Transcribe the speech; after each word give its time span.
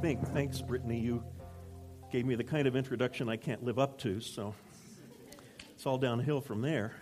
think. 0.00 0.20
Thanks, 0.34 0.60
Brittany. 0.60 1.00
You 1.00 1.24
gave 2.12 2.26
me 2.26 2.34
the 2.34 2.44
kind 2.44 2.66
of 2.68 2.76
introduction 2.76 3.30
I 3.30 3.36
can't 3.36 3.64
live 3.64 3.78
up 3.78 3.98
to, 4.00 4.20
so 4.20 4.54
it's 5.70 5.86
all 5.86 5.96
downhill 5.96 6.42
from 6.42 6.60
there. 6.60 6.94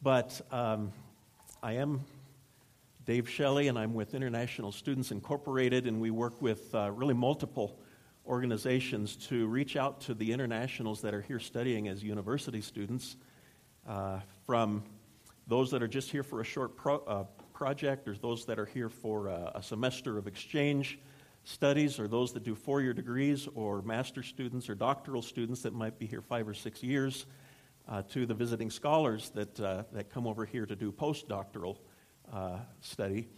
But 0.00 0.40
um, 0.50 0.90
I 1.62 1.74
am 1.74 2.00
Dave 3.04 3.28
Shelley, 3.28 3.68
and 3.68 3.78
I'm 3.78 3.92
with 3.92 4.14
International 4.14 4.72
Students 4.72 5.10
Incorporated, 5.10 5.86
and 5.86 6.00
we 6.00 6.10
work 6.10 6.40
with 6.40 6.74
uh, 6.74 6.90
really 6.92 7.14
multiple 7.14 7.78
organizations 8.26 9.16
to 9.28 9.46
reach 9.48 9.76
out 9.76 10.00
to 10.02 10.14
the 10.14 10.32
internationals 10.32 11.02
that 11.02 11.12
are 11.12 11.22
here 11.22 11.40
studying 11.40 11.88
as 11.88 12.02
university 12.02 12.62
students, 12.62 13.16
uh, 13.86 14.20
from 14.46 14.82
those 15.46 15.70
that 15.72 15.82
are 15.82 15.88
just 15.88 16.10
here 16.10 16.22
for 16.22 16.40
a 16.40 16.44
short 16.44 16.74
pro, 16.74 16.98
uh, 17.00 17.24
project, 17.52 18.06
there's 18.06 18.20
those 18.20 18.46
that 18.46 18.58
are 18.58 18.66
here 18.66 18.88
for 18.88 19.26
a, 19.26 19.52
a 19.56 19.62
semester 19.62 20.16
of 20.16 20.26
exchange 20.26 20.98
studies, 21.48 21.98
or 21.98 22.06
those 22.06 22.32
that 22.34 22.44
do 22.44 22.54
four 22.54 22.82
year 22.82 22.92
degrees, 22.92 23.48
or 23.54 23.80
master 23.82 24.22
students 24.22 24.68
or 24.68 24.74
doctoral 24.74 25.22
students 25.22 25.62
that 25.62 25.72
might 25.72 25.98
be 25.98 26.06
here 26.06 26.20
five 26.20 26.46
or 26.46 26.54
six 26.54 26.82
years, 26.82 27.26
uh, 27.88 28.02
to 28.02 28.26
the 28.26 28.34
visiting 28.34 28.70
scholars 28.70 29.30
that, 29.30 29.58
uh, 29.58 29.82
that 29.92 30.10
come 30.10 30.26
over 30.26 30.44
here 30.44 30.66
to 30.66 30.76
do 30.76 30.92
postdoctoral 30.92 31.78
uh, 32.32 32.58
study. 32.80 33.28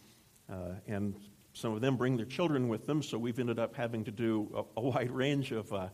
Uh, 0.51 0.73
and 0.89 1.15
some 1.53 1.73
of 1.73 1.81
them 1.81 1.97
bring 1.97 2.17
their 2.17 2.27
children 2.27 2.69
with 2.69 2.85
them, 2.85 3.01
so 3.01 3.17
we've 3.17 3.39
ended 3.39 3.61
up 3.61 3.77
having 3.77 4.03
to 4.05 4.11
do 4.11 4.51
a, 4.77 4.81
a 4.81 4.83
wide 4.83 5.13
range 5.13 5.53
of, 5.53 5.73
uh, 5.73 5.89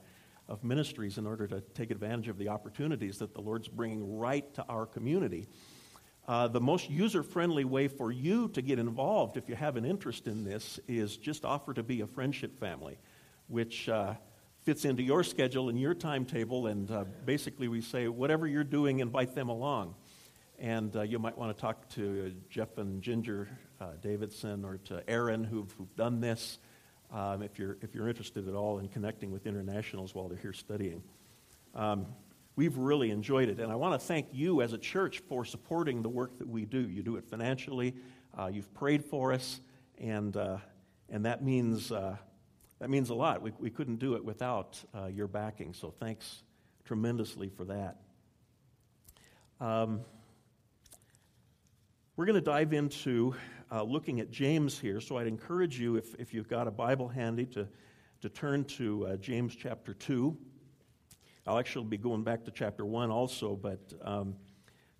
of 0.48 0.64
ministries 0.64 1.18
in 1.18 1.26
order 1.26 1.46
to 1.46 1.60
take 1.74 1.90
advantage 1.90 2.28
of 2.28 2.38
the 2.38 2.48
opportunities 2.48 3.18
that 3.18 3.34
the 3.34 3.40
Lord's 3.42 3.68
bringing 3.68 4.16
right 4.16 4.54
to 4.54 4.64
our 4.70 4.86
community. 4.86 5.48
Uh, 6.26 6.48
the 6.48 6.60
most 6.60 6.90
user 6.90 7.22
friendly 7.22 7.64
way 7.64 7.86
for 7.86 8.10
you 8.10 8.48
to 8.48 8.60
get 8.60 8.80
involved, 8.80 9.36
if 9.36 9.48
you 9.48 9.54
have 9.54 9.76
an 9.76 9.84
interest 9.84 10.26
in 10.26 10.42
this, 10.42 10.80
is 10.88 11.16
just 11.16 11.44
offer 11.44 11.72
to 11.72 11.84
be 11.84 12.00
a 12.00 12.06
friendship 12.06 12.58
family, 12.58 12.98
which 13.46 13.88
uh, 13.88 14.12
fits 14.64 14.84
into 14.84 15.04
your 15.04 15.22
schedule 15.22 15.68
and 15.68 15.80
your 15.80 15.94
timetable. 15.94 16.66
And 16.66 16.90
uh, 16.90 17.04
basically, 17.24 17.68
we 17.68 17.80
say, 17.80 18.08
whatever 18.08 18.48
you're 18.48 18.64
doing, 18.64 18.98
invite 18.98 19.36
them 19.36 19.48
along. 19.48 19.94
And 20.58 20.96
uh, 20.96 21.02
you 21.02 21.20
might 21.20 21.38
want 21.38 21.56
to 21.56 21.60
talk 21.60 21.88
to 21.90 22.34
Jeff 22.50 22.76
and 22.78 23.00
Ginger 23.02 23.48
uh, 23.80 23.90
Davidson 24.02 24.64
or 24.64 24.78
to 24.78 25.08
Aaron, 25.08 25.44
who've, 25.44 25.70
who've 25.78 25.94
done 25.94 26.20
this, 26.20 26.58
um, 27.12 27.42
if, 27.42 27.56
you're, 27.56 27.76
if 27.82 27.94
you're 27.94 28.08
interested 28.08 28.48
at 28.48 28.54
all 28.54 28.80
in 28.80 28.88
connecting 28.88 29.30
with 29.30 29.46
internationals 29.46 30.12
while 30.12 30.26
they're 30.26 30.38
here 30.38 30.52
studying. 30.52 31.04
Um, 31.72 32.06
we've 32.56 32.78
really 32.78 33.10
enjoyed 33.10 33.50
it. 33.50 33.60
And 33.60 33.70
I 33.70 33.76
want 33.76 34.00
to 34.00 34.04
thank 34.04 34.28
you 34.32 34.62
as 34.62 34.72
a 34.72 34.78
church 34.78 35.20
for 35.28 35.44
supporting 35.44 36.02
the 36.02 36.08
work 36.08 36.38
that 36.38 36.48
we 36.48 36.64
do. 36.64 36.80
You 36.80 37.02
do 37.02 37.16
it 37.16 37.24
financially, 37.24 37.94
uh, 38.36 38.46
you've 38.46 38.72
prayed 38.74 39.04
for 39.04 39.32
us, 39.32 39.60
and, 39.98 40.36
uh, 40.36 40.56
and 41.10 41.24
that, 41.26 41.44
means, 41.44 41.92
uh, 41.92 42.16
that 42.80 42.90
means 42.90 43.10
a 43.10 43.14
lot. 43.14 43.42
We, 43.42 43.52
we 43.58 43.70
couldn't 43.70 43.98
do 43.98 44.14
it 44.14 44.24
without 44.24 44.82
uh, 44.94 45.06
your 45.06 45.28
backing, 45.28 45.74
so 45.74 45.90
thanks 45.90 46.42
tremendously 46.84 47.50
for 47.50 47.64
that. 47.64 47.96
Um, 49.60 50.00
we're 52.16 52.26
going 52.26 52.34
to 52.34 52.40
dive 52.40 52.72
into 52.72 53.34
uh, 53.70 53.82
looking 53.82 54.20
at 54.20 54.30
James 54.30 54.78
here, 54.78 55.00
so 55.00 55.18
I'd 55.18 55.26
encourage 55.26 55.78
you, 55.78 55.96
if, 55.96 56.14
if 56.14 56.32
you've 56.32 56.48
got 56.48 56.66
a 56.66 56.70
Bible 56.70 57.08
handy, 57.08 57.44
to, 57.46 57.68
to 58.22 58.28
turn 58.30 58.64
to 58.64 59.06
uh, 59.06 59.16
James 59.16 59.54
chapter 59.54 59.92
2. 59.92 60.36
I'll 61.46 61.58
actually 61.60 61.84
be 61.84 61.96
going 61.96 62.24
back 62.24 62.44
to 62.46 62.50
chapter 62.50 62.84
1 62.84 63.08
also, 63.10 63.54
but 63.54 63.78
um, 64.02 64.34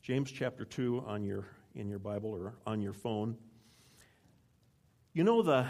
James 0.00 0.30
chapter 0.30 0.64
2 0.64 1.02
on 1.04 1.24
your, 1.24 1.44
in 1.74 1.88
your 1.88 1.98
Bible 1.98 2.30
or 2.30 2.54
on 2.64 2.80
your 2.80 2.92
phone. 2.92 3.36
You 5.12 5.24
know 5.24 5.42
the, 5.42 5.66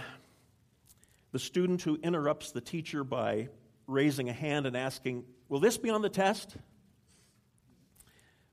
the 1.32 1.38
student 1.38 1.80
who 1.80 1.98
interrupts 2.02 2.52
the 2.52 2.60
teacher 2.60 3.04
by 3.04 3.48
raising 3.86 4.28
a 4.28 4.34
hand 4.34 4.66
and 4.66 4.76
asking, 4.76 5.24
Will 5.48 5.60
this 5.60 5.78
be 5.78 5.88
on 5.88 6.02
the 6.02 6.10
test? 6.10 6.56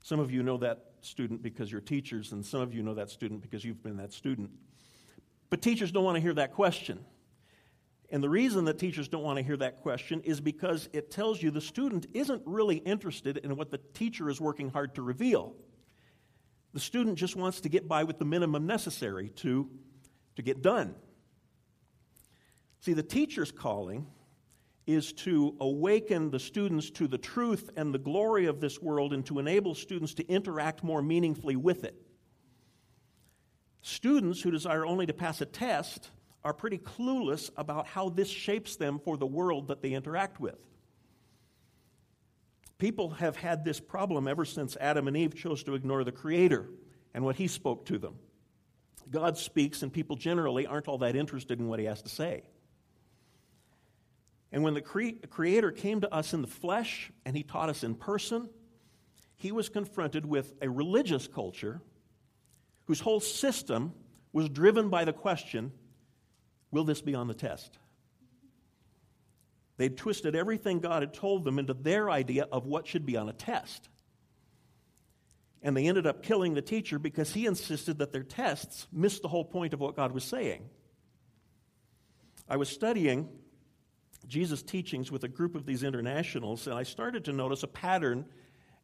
Some 0.01 0.21
of 0.21 0.31
you 0.31 0.43
know 0.43 0.57
that 0.57 0.91
student 1.01 1.43
because 1.43 1.71
you're 1.71 1.81
teachers, 1.81 2.31
and 2.31 2.45
some 2.45 2.61
of 2.61 2.73
you 2.73 2.83
know 2.83 2.93
that 2.93 3.09
student 3.09 3.41
because 3.41 3.65
you've 3.65 3.83
been 3.83 3.97
that 3.97 4.13
student. 4.13 4.49
But 5.49 5.61
teachers 5.61 5.91
don't 5.91 6.05
want 6.05 6.15
to 6.15 6.21
hear 6.21 6.35
that 6.35 6.53
question. 6.53 7.03
And 8.13 8.23
the 8.23 8.29
reason 8.29 8.65
that 8.65 8.77
teachers 8.77 9.07
don't 9.07 9.23
want 9.23 9.39
to 9.39 9.43
hear 9.43 9.57
that 9.57 9.81
question 9.81 10.21
is 10.21 10.39
because 10.39 10.87
it 10.93 11.09
tells 11.09 11.41
you 11.41 11.49
the 11.49 11.59
student 11.59 12.05
isn't 12.13 12.43
really 12.45 12.75
interested 12.75 13.37
in 13.37 13.55
what 13.55 13.71
the 13.71 13.79
teacher 13.95 14.29
is 14.29 14.39
working 14.39 14.69
hard 14.69 14.93
to 14.95 15.01
reveal. 15.01 15.55
The 16.73 16.79
student 16.79 17.17
just 17.17 17.35
wants 17.35 17.61
to 17.61 17.69
get 17.69 17.87
by 17.87 18.03
with 18.03 18.19
the 18.19 18.25
minimum 18.25 18.67
necessary 18.67 19.29
to, 19.37 19.67
to 20.35 20.43
get 20.43 20.61
done. 20.61 20.93
See, 22.81 22.93
the 22.93 23.01
teacher's 23.01 23.51
calling 23.51 24.05
is 24.85 25.13
to 25.13 25.55
awaken 25.59 26.29
the 26.29 26.39
students 26.39 26.91
to 26.91 27.07
the 27.07 27.17
truth 27.17 27.71
and 27.75 27.91
the 27.91 27.97
glory 27.97 28.45
of 28.45 28.61
this 28.61 28.79
world 28.79 29.13
and 29.13 29.25
to 29.25 29.39
enable 29.39 29.73
students 29.73 30.13
to 30.13 30.27
interact 30.27 30.83
more 30.83 31.01
meaningfully 31.01 31.55
with 31.55 31.83
it. 31.83 31.95
Students 33.81 34.39
who 34.39 34.51
desire 34.51 34.85
only 34.85 35.07
to 35.07 35.13
pass 35.13 35.41
a 35.41 35.47
test 35.47 36.11
are 36.43 36.53
pretty 36.53 36.77
clueless 36.77 37.49
about 37.55 37.87
how 37.87 38.09
this 38.09 38.29
shapes 38.29 38.75
them 38.75 38.99
for 38.99 39.17
the 39.17 39.25
world 39.25 39.69
that 39.69 39.81
they 39.81 39.91
interact 39.93 40.39
with. 40.39 40.57
People 42.77 43.11
have 43.11 43.37
had 43.37 43.63
this 43.63 43.79
problem 43.79 44.27
ever 44.27 44.43
since 44.43 44.75
Adam 44.79 45.07
and 45.07 45.15
Eve 45.15 45.35
chose 45.35 45.63
to 45.63 45.75
ignore 45.75 46.03
the 46.03 46.11
Creator 46.11 46.69
and 47.13 47.23
what 47.23 47.37
He 47.37 47.47
spoke 47.47 47.85
to 47.85 47.97
them. 47.97 48.15
God 49.09 49.37
speaks, 49.37 49.83
and 49.83 49.93
people 49.93 50.15
generally 50.15 50.65
aren't 50.65 50.87
all 50.87 50.97
that 50.97 51.15
interested 51.15 51.59
in 51.59 51.67
what 51.67 51.79
He 51.79 51.85
has 51.85 52.01
to 52.01 52.09
say. 52.09 52.43
And 54.51 54.63
when 54.63 54.73
the 54.73 54.81
cre- 54.81 55.25
Creator 55.29 55.71
came 55.71 56.01
to 56.01 56.13
us 56.13 56.33
in 56.33 56.41
the 56.41 56.47
flesh 56.47 57.11
and 57.25 57.37
He 57.37 57.43
taught 57.43 57.69
us 57.69 57.83
in 57.83 57.95
person, 57.95 58.49
He 59.37 59.53
was 59.53 59.69
confronted 59.69 60.25
with 60.25 60.53
a 60.61 60.69
religious 60.69 61.27
culture 61.27 61.81
whose 62.85 62.99
whole 62.99 63.21
system 63.21 63.93
was 64.33 64.49
driven 64.49 64.89
by 64.89 65.05
the 65.05 65.13
question 65.13 65.71
Will 66.73 66.83
this 66.83 67.01
be 67.01 67.13
on 67.13 67.27
the 67.27 67.35
test? 67.35 67.77
They'd 69.77 69.95
twisted 69.95 70.35
everything 70.35 70.79
God 70.79 71.03
had 71.03 71.13
told 71.13 71.43
them 71.43 71.59
into 71.59 71.75
their 71.75 72.09
idea 72.09 72.47
of 72.51 72.65
what 72.65 72.87
should 72.87 73.05
be 73.05 73.15
on 73.15 73.29
a 73.29 73.33
test. 73.33 73.89
And 75.61 75.77
they 75.77 75.87
ended 75.87 76.07
up 76.07 76.23
killing 76.23 76.55
the 76.55 76.63
teacher 76.63 76.97
because 76.97 77.31
he 77.31 77.45
insisted 77.45 77.99
that 77.99 78.11
their 78.11 78.23
tests 78.23 78.87
missed 78.91 79.21
the 79.21 79.27
whole 79.27 79.45
point 79.45 79.75
of 79.75 79.79
what 79.79 79.95
God 79.95 80.13
was 80.13 80.23
saying. 80.23 80.67
I 82.49 82.57
was 82.57 82.69
studying 82.69 83.29
Jesus' 84.27 84.63
teachings 84.63 85.11
with 85.11 85.23
a 85.23 85.27
group 85.27 85.53
of 85.53 85.67
these 85.67 85.83
internationals, 85.83 86.65
and 86.65 86.75
I 86.75 86.83
started 86.83 87.25
to 87.25 87.33
notice 87.33 87.61
a 87.61 87.67
pattern 87.67 88.25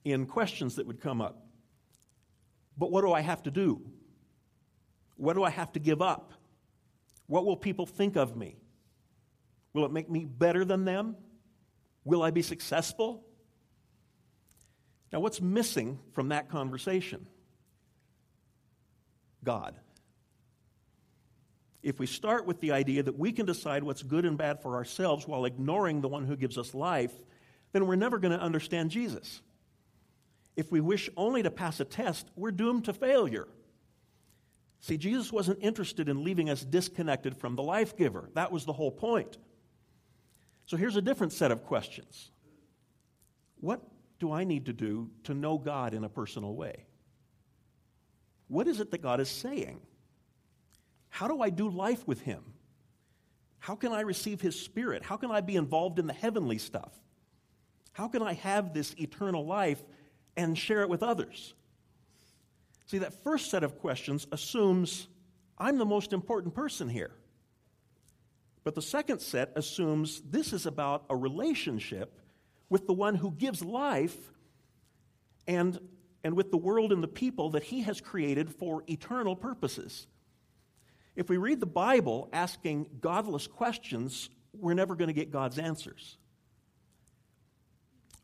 in 0.05 0.27
questions 0.27 0.75
that 0.75 0.85
would 0.85 1.01
come 1.01 1.21
up. 1.21 1.47
But 2.77 2.91
what 2.91 3.01
do 3.01 3.13
I 3.13 3.21
have 3.21 3.41
to 3.43 3.51
do? 3.51 3.81
What 5.17 5.33
do 5.33 5.43
I 5.43 5.49
have 5.49 5.71
to 5.73 5.79
give 5.79 6.03
up? 6.03 6.33
What 7.29 7.45
will 7.45 7.55
people 7.55 7.85
think 7.85 8.17
of 8.17 8.35
me? 8.35 8.57
Will 9.73 9.85
it 9.85 9.91
make 9.91 10.09
me 10.09 10.25
better 10.25 10.65
than 10.65 10.83
them? 10.83 11.15
Will 12.03 12.23
I 12.23 12.31
be 12.31 12.41
successful? 12.41 13.23
Now, 15.13 15.19
what's 15.19 15.39
missing 15.39 15.99
from 16.13 16.29
that 16.29 16.49
conversation? 16.49 17.27
God. 19.43 19.75
If 21.83 21.99
we 21.99 22.07
start 22.07 22.47
with 22.47 22.59
the 22.61 22.71
idea 22.71 23.03
that 23.03 23.17
we 23.17 23.31
can 23.31 23.45
decide 23.45 23.83
what's 23.83 24.01
good 24.01 24.25
and 24.25 24.35
bad 24.35 24.63
for 24.63 24.73
ourselves 24.75 25.27
while 25.27 25.45
ignoring 25.45 26.01
the 26.01 26.07
one 26.07 26.25
who 26.25 26.35
gives 26.35 26.57
us 26.57 26.73
life, 26.73 27.13
then 27.73 27.85
we're 27.85 27.95
never 27.95 28.17
going 28.17 28.35
to 28.35 28.43
understand 28.43 28.89
Jesus. 28.89 29.41
If 30.55 30.71
we 30.71 30.81
wish 30.81 31.11
only 31.15 31.43
to 31.43 31.51
pass 31.51 31.79
a 31.79 31.85
test, 31.85 32.27
we're 32.35 32.49
doomed 32.49 32.85
to 32.85 32.93
failure. 32.93 33.47
See, 34.81 34.97
Jesus 34.97 35.31
wasn't 35.31 35.59
interested 35.61 36.07
in 36.07 36.23
leaving 36.23 36.49
us 36.49 36.63
disconnected 36.63 37.35
from 37.35 37.55
the 37.55 37.63
life 37.63 37.97
giver. 37.97 38.29
That 38.33 38.51
was 38.51 38.65
the 38.65 38.73
whole 38.73 38.91
point. 38.91 39.37
So 40.65 40.77
here's 40.77 40.95
a 40.95 41.01
different 41.01 41.33
set 41.33 41.51
of 41.51 41.63
questions 41.65 42.31
What 43.59 43.81
do 44.19 44.31
I 44.31 44.43
need 44.43 44.67
to 44.67 44.73
do 44.73 45.09
to 45.23 45.33
know 45.33 45.57
God 45.57 45.93
in 45.93 46.03
a 46.03 46.09
personal 46.09 46.55
way? 46.55 46.85
What 48.47 48.67
is 48.67 48.79
it 48.79 48.91
that 48.91 49.01
God 49.01 49.19
is 49.19 49.29
saying? 49.29 49.79
How 51.09 51.27
do 51.27 51.41
I 51.41 51.49
do 51.49 51.69
life 51.69 52.07
with 52.07 52.21
Him? 52.21 52.43
How 53.59 53.75
can 53.75 53.91
I 53.91 54.01
receive 54.01 54.41
His 54.41 54.59
Spirit? 54.59 55.03
How 55.03 55.17
can 55.17 55.31
I 55.31 55.41
be 55.41 55.55
involved 55.55 55.99
in 55.99 56.07
the 56.07 56.13
heavenly 56.13 56.57
stuff? 56.57 56.93
How 57.91 58.07
can 58.07 58.23
I 58.23 58.33
have 58.33 58.73
this 58.73 58.95
eternal 58.97 59.45
life 59.45 59.81
and 60.37 60.57
share 60.57 60.81
it 60.81 60.89
with 60.89 61.03
others? 61.03 61.53
See, 62.89 62.97
that 62.97 63.23
first 63.23 63.51
set 63.51 63.63
of 63.63 63.77
questions 63.77 64.25
assumes 64.31 65.07
I'm 65.59 65.77
the 65.77 65.85
most 65.85 66.11
important 66.11 66.55
person 66.55 66.89
here. 66.89 67.11
But 68.63 68.73
the 68.73 68.81
second 68.81 69.19
set 69.19 69.51
assumes 69.55 70.21
this 70.21 70.53
is 70.53 70.65
about 70.65 71.05
a 71.07 71.15
relationship 71.15 72.19
with 72.67 72.87
the 72.87 72.93
one 72.93 73.13
who 73.13 73.29
gives 73.29 73.63
life 73.63 74.17
and, 75.47 75.79
and 76.23 76.35
with 76.35 76.49
the 76.49 76.57
world 76.57 76.91
and 76.91 77.03
the 77.03 77.07
people 77.07 77.51
that 77.51 77.61
he 77.61 77.83
has 77.83 78.01
created 78.01 78.49
for 78.49 78.83
eternal 78.87 79.35
purposes. 79.35 80.07
If 81.15 81.29
we 81.29 81.37
read 81.37 81.59
the 81.59 81.67
Bible 81.67 82.27
asking 82.33 82.87
godless 83.01 83.45
questions, 83.45 84.31
we're 84.51 84.73
never 84.73 84.95
going 84.95 85.09
to 85.09 85.13
get 85.13 85.29
God's 85.29 85.59
answers. 85.59 86.17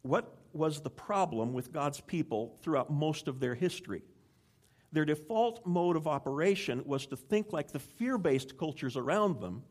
What 0.01 0.35
was 0.53 0.81
the 0.81 0.89
problem 0.89 1.53
with 1.53 1.71
God's 1.71 2.01
people 2.01 2.57
throughout 2.63 2.89
most 2.89 3.27
of 3.27 3.39
their 3.39 3.53
history? 3.53 4.01
Their 4.95 5.03
default 5.03 5.67
mode 5.67 5.97
of 5.97 6.07
operation 6.07 6.81
was 6.85 7.05
to 7.07 7.17
think 7.17 7.51
like 7.51 7.73
the 7.73 7.79
fear 7.79 8.17
based 8.17 8.57
cultures 8.57 8.95
around 8.95 9.41
them. 9.41 9.63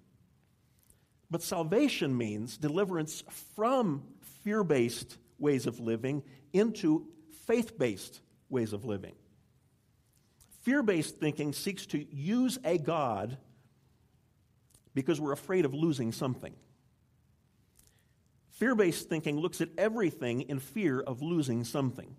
But 1.30 1.42
salvation 1.42 2.14
means 2.14 2.58
deliverance 2.58 3.24
from 3.56 4.02
fear 4.42 4.62
based 4.62 5.16
ways 5.38 5.66
of 5.66 5.80
living 5.80 6.22
into 6.52 7.06
faith 7.46 7.78
based 7.78 8.20
ways 8.50 8.74
of 8.74 8.84
living. 8.84 9.14
Fear 10.60 10.82
based 10.82 11.16
thinking 11.16 11.54
seeks 11.54 11.86
to 11.86 12.04
use 12.14 12.58
a 12.62 12.76
God 12.76 13.38
because 14.92 15.18
we're 15.18 15.32
afraid 15.32 15.64
of 15.64 15.72
losing 15.72 16.12
something. 16.12 16.54
Fear 18.50 18.74
based 18.74 19.08
thinking 19.08 19.38
looks 19.38 19.62
at 19.62 19.70
everything 19.78 20.42
in 20.42 20.58
fear 20.58 21.00
of 21.00 21.22
losing 21.22 21.64
something. 21.64 22.14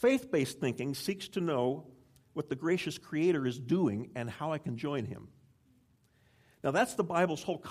Faith 0.00 0.30
based 0.30 0.60
thinking 0.60 0.94
seeks 0.94 1.28
to 1.28 1.40
know 1.40 1.86
what 2.32 2.48
the 2.48 2.56
gracious 2.56 2.96
Creator 2.96 3.46
is 3.46 3.58
doing 3.58 4.10
and 4.16 4.30
how 4.30 4.50
I 4.50 4.56
can 4.58 4.78
join 4.78 5.04
Him. 5.04 5.28
Now, 6.64 6.70
that's 6.70 6.94
the 6.94 7.04
Bible's 7.04 7.42
whole 7.42 7.62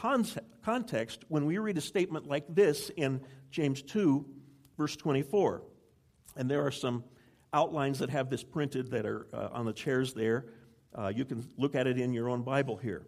context 0.62 1.24
when 1.28 1.46
we 1.46 1.58
read 1.58 1.78
a 1.78 1.82
statement 1.82 2.28
like 2.28 2.46
this 2.48 2.90
in 2.96 3.22
James 3.50 3.82
2, 3.82 4.26
verse 4.78 4.96
24. 4.96 5.64
And 6.36 6.50
there 6.50 6.66
are 6.66 6.72
some 6.72 7.04
outlines 7.52 8.00
that 8.00 8.12
have 8.12 8.30
this 8.30 8.44
printed 8.44 8.92
that 8.92 9.06
are 9.06 9.28
uh, 9.34 9.50
on 9.52 9.66
the 9.66 9.74
chairs 9.74 10.14
there. 10.14 10.46
Uh, 10.94 11.12
you 11.16 11.26
can 11.26 11.48
look 11.58 11.74
at 11.74 11.88
it 11.88 12.00
in 12.00 12.14
your 12.14 12.30
own 12.30 12.44
Bible 12.44 12.78
here. 12.78 13.08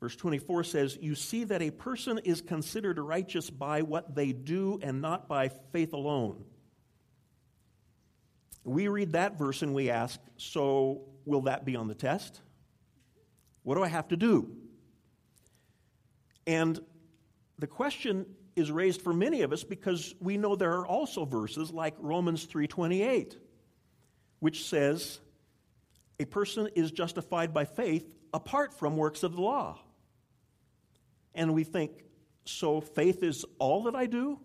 Verse 0.00 0.14
24 0.16 0.64
says, 0.64 0.98
You 1.00 1.14
see 1.14 1.44
that 1.44 1.62
a 1.62 1.70
person 1.70 2.18
is 2.18 2.40
considered 2.40 2.98
righteous 2.98 3.50
by 3.50 3.82
what 3.82 4.14
they 4.14 4.32
do 4.32 4.78
and 4.82 5.00
not 5.00 5.28
by 5.28 5.48
faith 5.72 5.92
alone. 5.92 6.44
We 8.64 8.88
read 8.88 9.12
that 9.12 9.38
verse 9.38 9.62
and 9.62 9.74
we 9.74 9.90
ask, 9.90 10.18
So 10.36 11.02
will 11.24 11.42
that 11.42 11.64
be 11.64 11.76
on 11.76 11.88
the 11.88 11.94
test? 11.94 12.40
What 13.62 13.76
do 13.76 13.82
I 13.82 13.88
have 13.88 14.08
to 14.08 14.16
do? 14.16 14.50
And 16.46 16.78
the 17.58 17.66
question 17.66 18.26
is 18.56 18.70
raised 18.70 19.02
for 19.02 19.12
many 19.12 19.42
of 19.42 19.52
us 19.52 19.64
because 19.64 20.14
we 20.20 20.36
know 20.36 20.56
there 20.56 20.72
are 20.74 20.86
also 20.86 21.24
verses 21.24 21.72
like 21.72 21.94
Romans 21.98 22.46
3:28 22.46 23.36
which 24.40 24.64
says 24.66 25.20
a 26.20 26.24
person 26.26 26.68
is 26.74 26.90
justified 26.90 27.54
by 27.54 27.64
faith 27.64 28.06
apart 28.34 28.74
from 28.74 28.96
works 28.96 29.22
of 29.22 29.34
the 29.34 29.40
law. 29.40 29.78
And 31.34 31.54
we 31.54 31.64
think 31.64 32.04
so 32.44 32.82
faith 32.82 33.22
is 33.22 33.46
all 33.58 33.84
that 33.84 33.96
I 33.96 34.06
do? 34.06 34.38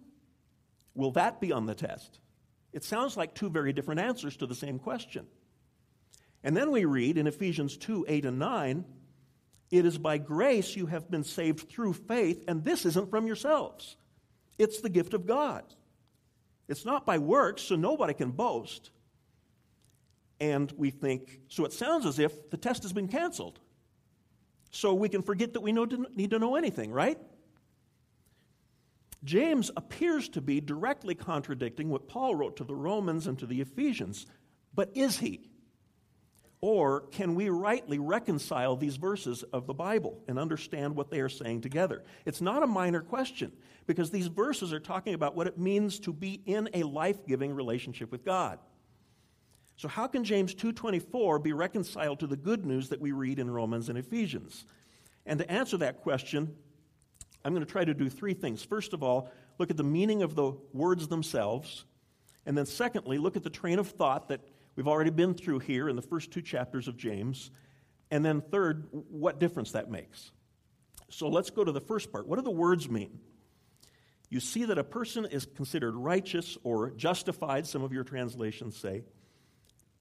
Will 0.96 1.12
that 1.12 1.42
be 1.42 1.52
on 1.52 1.66
the 1.66 1.76
test? 1.76 2.20
It 2.72 2.84
sounds 2.84 3.18
like 3.18 3.34
two 3.34 3.50
very 3.50 3.74
different 3.74 4.02
answers 4.02 4.38
to 4.38 4.46
the 4.46 4.56
same 4.56 4.80
question. 4.80 5.26
And 6.44 6.56
then 6.56 6.72
we 6.72 6.86
read 6.86 7.18
in 7.18 7.28
Ephesians 7.28 7.78
2 7.78 8.06
8 8.08 8.26
and 8.26 8.40
9, 8.40 8.86
it 9.72 9.86
is 9.86 9.98
by 9.98 10.18
grace 10.18 10.76
you 10.76 10.88
have 10.88 11.10
been 11.12 11.24
saved 11.24 11.70
through 11.70 11.94
faith, 11.94 12.44
and 12.48 12.64
this 12.64 12.86
isn't 12.86 13.10
from 13.10 13.28
yourselves. 13.28 13.98
It's 14.58 14.82
the 14.82 14.90
gift 14.90 15.14
of 15.14 15.26
God. 15.26 15.64
It's 16.68 16.86
not 16.86 17.06
by 17.06 17.18
works, 17.18 17.64
so 17.64 17.76
nobody 17.76 18.14
can 18.14 18.32
boast. 18.32 18.92
And 20.40 20.72
we 20.78 20.90
think, 20.90 21.42
so 21.50 21.66
it 21.66 21.74
sounds 21.74 22.06
as 22.06 22.18
if 22.20 22.50
the 22.50 22.58
test 22.58 22.84
has 22.84 22.94
been 22.94 23.08
canceled. 23.08 23.60
So 24.72 24.94
we 24.94 25.10
can 25.10 25.22
forget 25.22 25.54
that 25.54 25.62
we 25.62 25.72
need 25.72 26.30
to 26.32 26.40
know 26.40 26.56
anything, 26.56 26.92
right? 26.92 27.20
James 29.24 29.70
appears 29.76 30.30
to 30.30 30.42
be 30.42 30.62
directly 30.62 31.16
contradicting 31.16 31.90
what 31.90 32.08
Paul 32.08 32.36
wrote 32.36 32.58
to 32.58 32.64
the 32.64 32.76
Romans 32.76 33.28
and 33.28 33.38
to 33.40 33.46
the 33.46 33.62
Ephesians, 33.62 34.26
but 34.74 34.92
is 34.96 35.18
he? 35.18 35.50
Or 36.62 37.02
can 37.02 37.36
we 37.36 37.50
rightly 37.50 38.00
reconcile 38.00 38.76
these 38.76 38.98
verses 38.98 39.44
of 39.44 39.66
the 39.66 39.74
Bible 39.74 40.22
and 40.28 40.38
understand 40.38 40.96
what 40.96 41.10
they 41.10 41.22
are 41.22 41.30
saying 41.30 41.62
together? 41.62 42.04
It's 42.26 42.42
not 42.42 42.64
a 42.64 42.68
minor 42.68 43.02
question 43.02 43.54
because 43.88 44.12
these 44.12 44.28
verses 44.28 44.74
are 44.74 44.80
talking 44.80 45.14
about 45.14 45.36
what 45.36 45.48
it 45.48 45.58
means 45.58 46.00
to 46.02 46.12
be 46.12 46.42
in 46.46 46.70
a 46.74 46.84
life-giving 46.84 47.54
relationship 47.54 48.12
with 48.12 48.26
God. 48.26 48.60
So 49.78 49.88
how 49.88 50.08
can 50.08 50.26
James 50.26 50.54
2:24 50.54 51.40
be 51.40 51.54
reconciled 51.54 52.20
to 52.20 52.28
the 52.28 52.36
good 52.36 52.66
news 52.66 52.90
that 52.90 53.00
we 53.00 53.14
read 53.14 53.40
in 53.40 53.50
Romans 53.50 53.88
and 53.88 53.98
Ephesians? 53.98 54.66
And 55.26 55.40
to 55.40 55.50
answer 55.50 55.78
that 55.78 56.02
question, 56.02 56.58
I'm 57.44 57.54
going 57.54 57.66
to 57.66 57.72
try 57.72 57.86
to 57.86 57.94
do 57.94 58.10
three 58.10 58.34
things. 58.34 58.64
First 58.64 58.94
of 58.94 59.04
all, 59.04 59.32
look 59.58 59.70
at 59.70 59.78
the 59.78 59.84
meaning 59.84 60.22
of 60.22 60.36
the 60.36 60.54
words 60.74 61.08
themselves. 61.08 61.86
And 62.46 62.58
then 62.58 62.66
secondly, 62.66 63.18
look 63.18 63.36
at 63.36 63.44
the 63.44 63.50
train 63.50 63.80
of 63.80 63.90
thought 63.90 64.30
that 64.30 64.42
We've 64.80 64.88
already 64.88 65.10
been 65.10 65.34
through 65.34 65.60
here 65.60 65.90
in 65.90 65.98
the 65.98 66.02
first 66.02 66.32
two 66.32 66.42
chapters 66.42 66.88
of 66.88 66.96
James. 66.96 67.52
And 68.12 68.24
then, 68.24 68.40
third, 68.40 68.88
what 68.92 69.38
difference 69.38 69.74
that 69.74 69.92
makes. 69.92 70.32
So 71.10 71.28
let's 71.28 71.50
go 71.50 71.66
to 71.66 71.72
the 71.74 71.82
first 71.82 72.14
part. 72.14 72.30
What 72.30 72.38
do 72.38 72.44
the 72.44 72.50
words 72.50 72.90
mean? 72.90 73.20
You 74.30 74.40
see 74.40 74.64
that 74.64 74.78
a 74.78 74.84
person 74.86 75.26
is 75.26 75.46
considered 75.46 75.96
righteous 75.96 76.58
or 76.64 76.92
justified, 76.92 77.68
some 77.68 77.84
of 77.84 77.92
your 77.92 78.06
translations 78.06 78.78
say, 78.78 79.04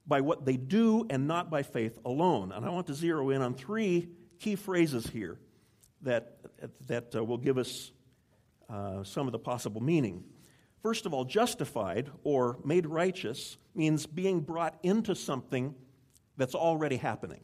by 0.06 0.20
what 0.20 0.44
they 0.44 0.56
do 0.56 1.08
and 1.10 1.26
not 1.26 1.50
by 1.50 1.64
faith 1.64 1.98
alone. 2.04 2.52
And 2.52 2.64
I 2.64 2.70
want 2.70 2.86
to 2.86 2.94
zero 2.94 3.30
in 3.30 3.42
on 3.42 3.54
three 3.54 4.10
key 4.38 4.54
phrases 4.54 5.08
here 5.08 5.40
that, 6.02 6.38
that 6.86 7.14
uh, 7.14 7.24
will 7.24 7.38
give 7.38 7.58
us 7.58 7.90
uh, 8.68 9.02
some 9.04 9.26
of 9.26 9.32
the 9.32 9.38
possible 9.38 9.82
meaning. 9.82 10.24
First 10.82 11.06
of 11.06 11.14
all, 11.14 11.24
justified 11.24 12.10
or 12.22 12.58
made 12.64 12.86
righteous 12.86 13.56
means 13.74 14.06
being 14.06 14.40
brought 14.40 14.78
into 14.82 15.14
something 15.14 15.74
that's 16.36 16.54
already 16.54 16.96
happening. 16.96 17.40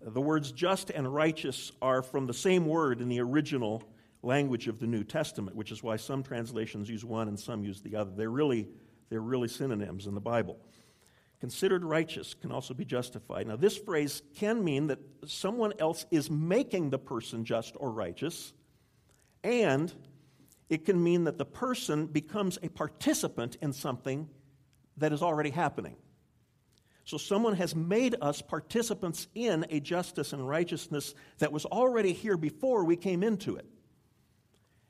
The 0.00 0.20
words 0.20 0.52
just 0.52 0.90
and 0.90 1.12
righteous 1.12 1.72
are 1.82 2.02
from 2.02 2.26
the 2.26 2.34
same 2.34 2.66
word 2.66 3.00
in 3.00 3.08
the 3.08 3.20
original 3.20 3.82
language 4.22 4.68
of 4.68 4.78
the 4.78 4.86
New 4.86 5.02
Testament, 5.02 5.56
which 5.56 5.72
is 5.72 5.82
why 5.82 5.96
some 5.96 6.22
translations 6.22 6.88
use 6.88 7.04
one 7.04 7.28
and 7.28 7.38
some 7.38 7.64
use 7.64 7.80
the 7.80 7.96
other. 7.96 8.10
They're 8.14 8.30
really, 8.30 8.68
they're 9.08 9.20
really 9.20 9.48
synonyms 9.48 10.06
in 10.06 10.14
the 10.14 10.20
Bible. 10.20 10.58
Considered 11.40 11.84
righteous 11.84 12.34
can 12.34 12.50
also 12.50 12.74
be 12.74 12.84
justified. 12.84 13.46
Now, 13.46 13.56
this 13.56 13.76
phrase 13.76 14.22
can 14.36 14.64
mean 14.64 14.88
that 14.88 14.98
someone 15.26 15.72
else 15.78 16.04
is 16.10 16.30
making 16.30 16.90
the 16.90 16.98
person 16.98 17.44
just 17.44 17.76
or 17.78 17.92
righteous, 17.92 18.52
and 19.44 19.92
it 20.68 20.84
can 20.84 21.02
mean 21.02 21.24
that 21.24 21.38
the 21.38 21.44
person 21.44 22.06
becomes 22.06 22.58
a 22.62 22.68
participant 22.68 23.56
in 23.62 23.72
something 23.72 24.28
that 24.96 25.12
is 25.12 25.22
already 25.22 25.50
happening. 25.50 25.94
So, 27.04 27.16
someone 27.16 27.54
has 27.54 27.74
made 27.74 28.16
us 28.20 28.42
participants 28.42 29.28
in 29.34 29.64
a 29.70 29.78
justice 29.78 30.32
and 30.32 30.46
righteousness 30.46 31.14
that 31.38 31.52
was 31.52 31.64
already 31.64 32.12
here 32.12 32.36
before 32.36 32.84
we 32.84 32.96
came 32.96 33.22
into 33.22 33.54
it. 33.56 33.66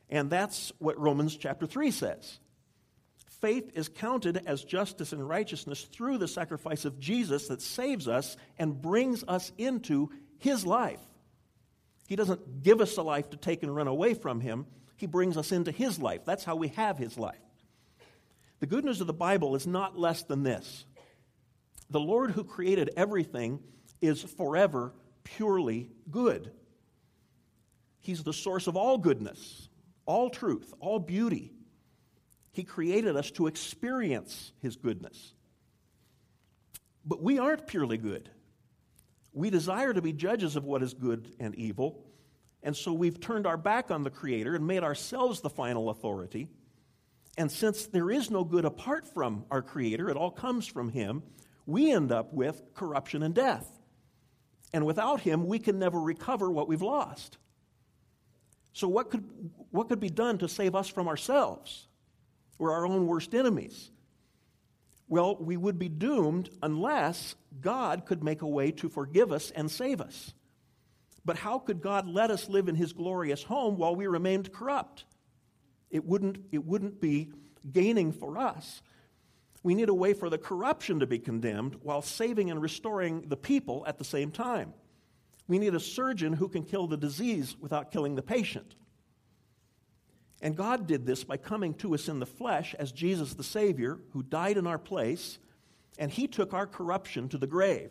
And 0.09 0.31
that's 0.31 0.73
what 0.79 0.99
Romans 0.99 1.37
chapter 1.37 1.67
3 1.67 1.91
says. 1.91 2.39
Faith 3.41 3.71
is 3.75 3.89
counted 3.89 4.43
as 4.47 4.65
justice 4.65 5.13
and 5.13 5.29
righteousness 5.29 5.83
through 5.83 6.19
the 6.19 6.29
sacrifice 6.29 6.85
of 6.85 6.99
Jesus 6.99 7.49
that 7.49 7.63
saves 7.63 8.09
us 8.09 8.37
and 8.59 8.83
brings 8.83 9.25
us 9.29 9.53
into 9.59 10.11
his 10.39 10.67
life. 10.67 11.01
He 12.09 12.17
doesn't 12.17 12.63
give 12.63 12.81
us 12.81 12.97
a 12.97 13.03
life 13.03 13.31
to 13.31 13.37
take 13.37 13.63
and 13.63 13.75
run 13.75 13.87
away 13.87 14.15
from 14.15 14.41
him, 14.41 14.67
he 14.99 15.07
brings 15.07 15.37
us 15.37 15.53
into 15.53 15.71
His 15.71 15.99
life. 15.99 16.23
That's 16.27 16.45
how 16.45 16.57
we 16.57 16.69
have 16.69 16.99
His 16.99 17.17
life. 17.17 17.39
The 18.59 18.67
good 18.67 18.85
news 18.85 19.01
of 19.01 19.07
the 19.07 19.13
Bible 19.13 19.55
is 19.55 19.67
not 19.67 19.99
less 19.99 20.25
than 20.25 20.43
this 20.43 20.85
the 21.89 22.01
Lord 22.01 22.33
who 22.33 22.45
created 22.45 22.91
everything 22.97 23.61
is 24.03 24.23
forever 24.23 24.93
purely 25.25 25.91
good. 26.11 26.51
He's 28.01 28.23
the 28.23 28.33
source 28.33 28.67
of 28.67 28.77
all 28.77 28.99
goodness, 28.99 29.69
all 30.05 30.29
truth, 30.29 30.75
all 30.81 30.99
beauty. 30.99 31.53
He 32.59 32.65
created 32.65 33.17
us 33.17 33.31
to 33.31 33.47
experience 33.47 34.51
His 34.61 34.75
goodness. 34.75 35.33
But 37.05 37.23
we 37.23 37.39
aren't 37.39 37.69
purely 37.69 37.99
good. 37.99 38.31
We 39.33 39.49
desire 39.49 39.95
to 39.95 40.03
be 40.03 40.13
judges 40.13 40.57
of 40.57 40.65
what 40.65 40.83
is 40.83 40.93
good 40.93 41.37
and 41.39 41.55
evil, 41.55 42.05
and 42.65 42.77
so 42.77 42.93
we've 42.93 43.21
turned 43.21 43.47
our 43.47 43.57
back 43.57 43.93
on 43.93 44.03
the 44.03 44.11
Creator 44.11 44.57
and 44.57 44.67
made 44.67 44.83
ourselves 44.83 45.41
the 45.41 45.49
final 45.49 45.89
authority. 45.89 46.49
And 47.37 47.49
since 47.49 47.87
there 47.87 48.11
is 48.11 48.29
no 48.29 48.43
good 48.43 48.65
apart 48.65 49.07
from 49.07 49.45
our 49.53 49.63
Creator, 49.63 50.11
it 50.11 50.17
all 50.17 50.33
comes 50.33 50.67
from 50.67 50.89
Him, 50.89 51.23
we 51.65 51.93
end 51.93 52.11
up 52.11 52.35
with 52.35 52.61
corruption 52.75 53.23
and 53.23 53.37
death. 53.37 53.71
And 54.73 54.85
without 54.85 55.21
Him, 55.21 55.47
we 55.47 55.61
can 55.61 55.79
never 55.79 56.01
recover 56.01 56.51
what 56.51 56.67
we've 56.67 56.83
lost. 56.83 57.39
So, 58.73 58.89
what 58.89 59.13
could, 59.13 59.53
what 59.71 59.89
could 59.89 60.01
be 60.01 60.11
done 60.11 60.39
to 60.39 60.49
save 60.49 60.75
us 60.75 60.89
from 60.89 61.07
ourselves? 61.07 61.85
We're 62.59 62.73
our 62.73 62.87
own 62.87 63.07
worst 63.07 63.35
enemies. 63.35 63.91
Well, 65.09 65.37
we 65.37 65.57
would 65.57 65.79
be 65.79 65.89
doomed 65.89 66.51
unless 66.63 67.35
God 67.61 68.05
could 68.05 68.23
make 68.23 68.43
a 68.43 68.47
way 68.47 68.73
to 68.73 68.89
forgive 68.89 69.33
us 69.33 69.51
and 69.51 69.71
save 69.71 70.01
us. 70.01 70.35
But 71.25 71.39
how 71.39 71.59
could 71.59 71.81
God 71.81 72.07
let 72.07 72.31
us 72.31 72.49
live 72.49 72.69
in 72.69 72.75
his 72.75 72.93
glorious 72.93 73.43
home 73.43 73.77
while 73.77 73.95
we 73.95 74.07
remained 74.07 74.53
corrupt? 74.53 75.05
It 75.91 76.05
wouldn't, 76.05 76.39
it 76.53 76.65
wouldn't 76.65 77.01
be 77.01 77.33
gaining 77.71 78.13
for 78.13 78.39
us. 78.39 78.83
We 79.63 79.75
need 79.75 79.89
a 79.89 79.95
way 79.95 80.15
for 80.15 80.31
the 80.31 80.39
corruption 80.39 81.01
to 81.01 81.07
be 81.07 81.19
condemned 81.19 81.77
while 81.83 82.03
saving 82.03 82.51
and 82.51 82.61
restoring 82.61 83.23
the 83.29 83.37
people 83.37 83.85
at 83.87 83.99
the 83.99 84.05
same 84.05 84.31
time. 84.31 84.75
We 85.49 85.59
need 85.59 85.75
a 85.75 85.81
surgeon 85.81 86.35
who 86.35 86.49
can 86.49 86.63
kill 86.63 86.87
the 86.87 86.97
disease 86.97 87.57
without 87.59 87.91
killing 87.91 88.15
the 88.15 88.23
patient. 88.23 88.75
And 90.41 90.57
God 90.57 90.87
did 90.87 91.05
this 91.05 91.25
by 91.25 91.37
coming 91.37 91.75
to 91.75 91.95
us 91.95 92.09
in 92.09 92.21
the 92.21 92.27
flesh 92.27 92.75
as 92.79 92.93
Jesus 92.93 93.35
the 93.35 93.43
Savior, 93.43 93.99
who 94.13 94.23
died 94.23 94.57
in 94.57 94.67
our 94.67 94.79
place, 94.79 95.39
and 95.99 96.11
He 96.11 96.29
took 96.29 96.55
our 96.55 96.67
corruption 96.67 97.29
to 97.31 97.39
the 97.39 97.47
grave. 97.47 97.91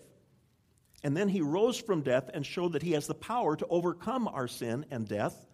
And 1.03 1.15
then 1.15 1.29
He 1.29 1.41
rose 1.41 1.77
from 1.77 2.01
death 2.01 2.29
and 2.33 2.45
showed 2.45 2.73
that 2.73 2.83
He 2.83 2.93
has 2.93 3.05
the 3.05 3.13
power 3.13 3.55
to 3.57 3.67
overcome 3.67 4.27
our 4.27 4.47
sin 4.47 4.85
and 4.91 5.07
death. 5.07 5.45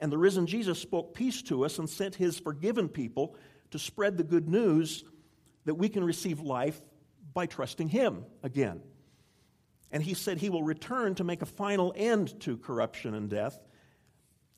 And 0.00 0.12
the 0.12 0.18
risen 0.18 0.46
Jesus 0.46 0.78
spoke 0.78 1.14
peace 1.14 1.40
to 1.42 1.64
us 1.64 1.78
and 1.78 1.88
sent 1.88 2.14
His 2.14 2.38
forgiven 2.38 2.88
people 2.88 3.36
to 3.70 3.78
spread 3.78 4.18
the 4.18 4.24
good 4.24 4.48
news 4.48 5.04
that 5.64 5.74
we 5.74 5.88
can 5.88 6.04
receive 6.04 6.40
life 6.40 6.82
by 7.32 7.46
trusting 7.46 7.88
Him 7.88 8.26
again. 8.42 8.82
And 9.90 10.02
He 10.02 10.12
said 10.12 10.36
He 10.36 10.50
will 10.50 10.62
return 10.62 11.14
to 11.14 11.24
make 11.24 11.40
a 11.40 11.46
final 11.46 11.94
end 11.96 12.38
to 12.40 12.58
corruption 12.58 13.14
and 13.14 13.30
death 13.30 13.58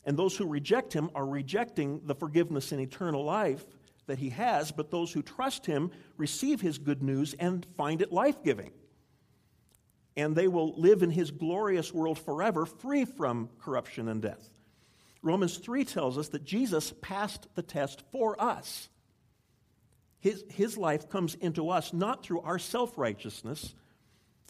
and 0.07 0.17
those 0.17 0.37
who 0.37 0.47
reject 0.47 0.93
him 0.93 1.11
are 1.13 1.27
rejecting 1.27 1.99
the 2.05 2.15
forgiveness 2.15 2.71
and 2.71 2.79
eternal 2.79 3.25
life 3.25 3.65
that 4.05 4.17
he 4.17 4.29
has, 4.29 4.71
but 4.71 4.89
those 4.89 5.11
who 5.11 5.21
trust 5.21 5.65
him 5.65 5.91
receive 6.15 6.61
his 6.61 6.77
good 6.77 7.03
news 7.03 7.35
and 7.37 7.67
find 7.75 8.01
it 8.01 8.13
life 8.13 8.41
giving. 8.41 8.71
And 10.15 10.33
they 10.33 10.47
will 10.47 10.73
live 10.79 11.03
in 11.03 11.11
his 11.11 11.29
glorious 11.29 11.93
world 11.93 12.17
forever, 12.17 12.65
free 12.65 13.03
from 13.03 13.49
corruption 13.59 14.07
and 14.07 14.21
death. 14.21 14.49
Romans 15.21 15.57
3 15.57 15.83
tells 15.83 16.17
us 16.17 16.29
that 16.29 16.45
Jesus 16.45 16.93
passed 17.01 17.45
the 17.55 17.61
test 17.61 18.01
for 18.13 18.41
us. 18.41 18.87
His, 20.19 20.45
his 20.49 20.77
life 20.77 21.09
comes 21.09 21.35
into 21.35 21.69
us 21.69 21.91
not 21.91 22.23
through 22.23 22.41
our 22.41 22.59
self 22.59 22.97
righteousness, 22.97 23.75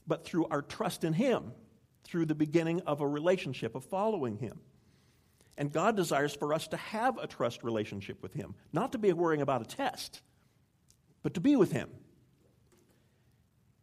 but 0.05 0.23
through 0.23 0.45
our 0.49 0.61
trust 0.61 1.03
in 1.03 1.13
him, 1.13 1.51
through 2.03 2.27
the 2.27 2.35
beginning 2.35 2.81
of 2.81 3.01
a 3.01 3.07
relationship 3.07 3.73
of 3.73 3.83
following 3.83 4.37
him. 4.37 4.59
And 5.57 5.71
God 5.71 5.95
desires 5.95 6.35
for 6.35 6.53
us 6.53 6.67
to 6.69 6.77
have 6.77 7.17
a 7.17 7.27
trust 7.27 7.63
relationship 7.63 8.21
with 8.21 8.33
Him, 8.33 8.53
not 8.71 8.91
to 8.91 8.97
be 8.97 9.11
worrying 9.13 9.41
about 9.41 9.61
a 9.61 9.65
test, 9.65 10.21
but 11.23 11.33
to 11.33 11.39
be 11.39 11.55
with 11.55 11.71
Him. 11.71 11.89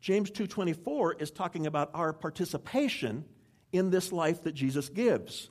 James 0.01 0.31
2:24 0.31 1.21
is 1.21 1.31
talking 1.31 1.67
about 1.67 1.91
our 1.95 2.13
participation 2.13 3.25
in 3.73 3.91
this 3.91 4.13
life 4.13 4.43
that 4.43 4.53
Jesus 4.53 4.89
gives. 4.89 5.51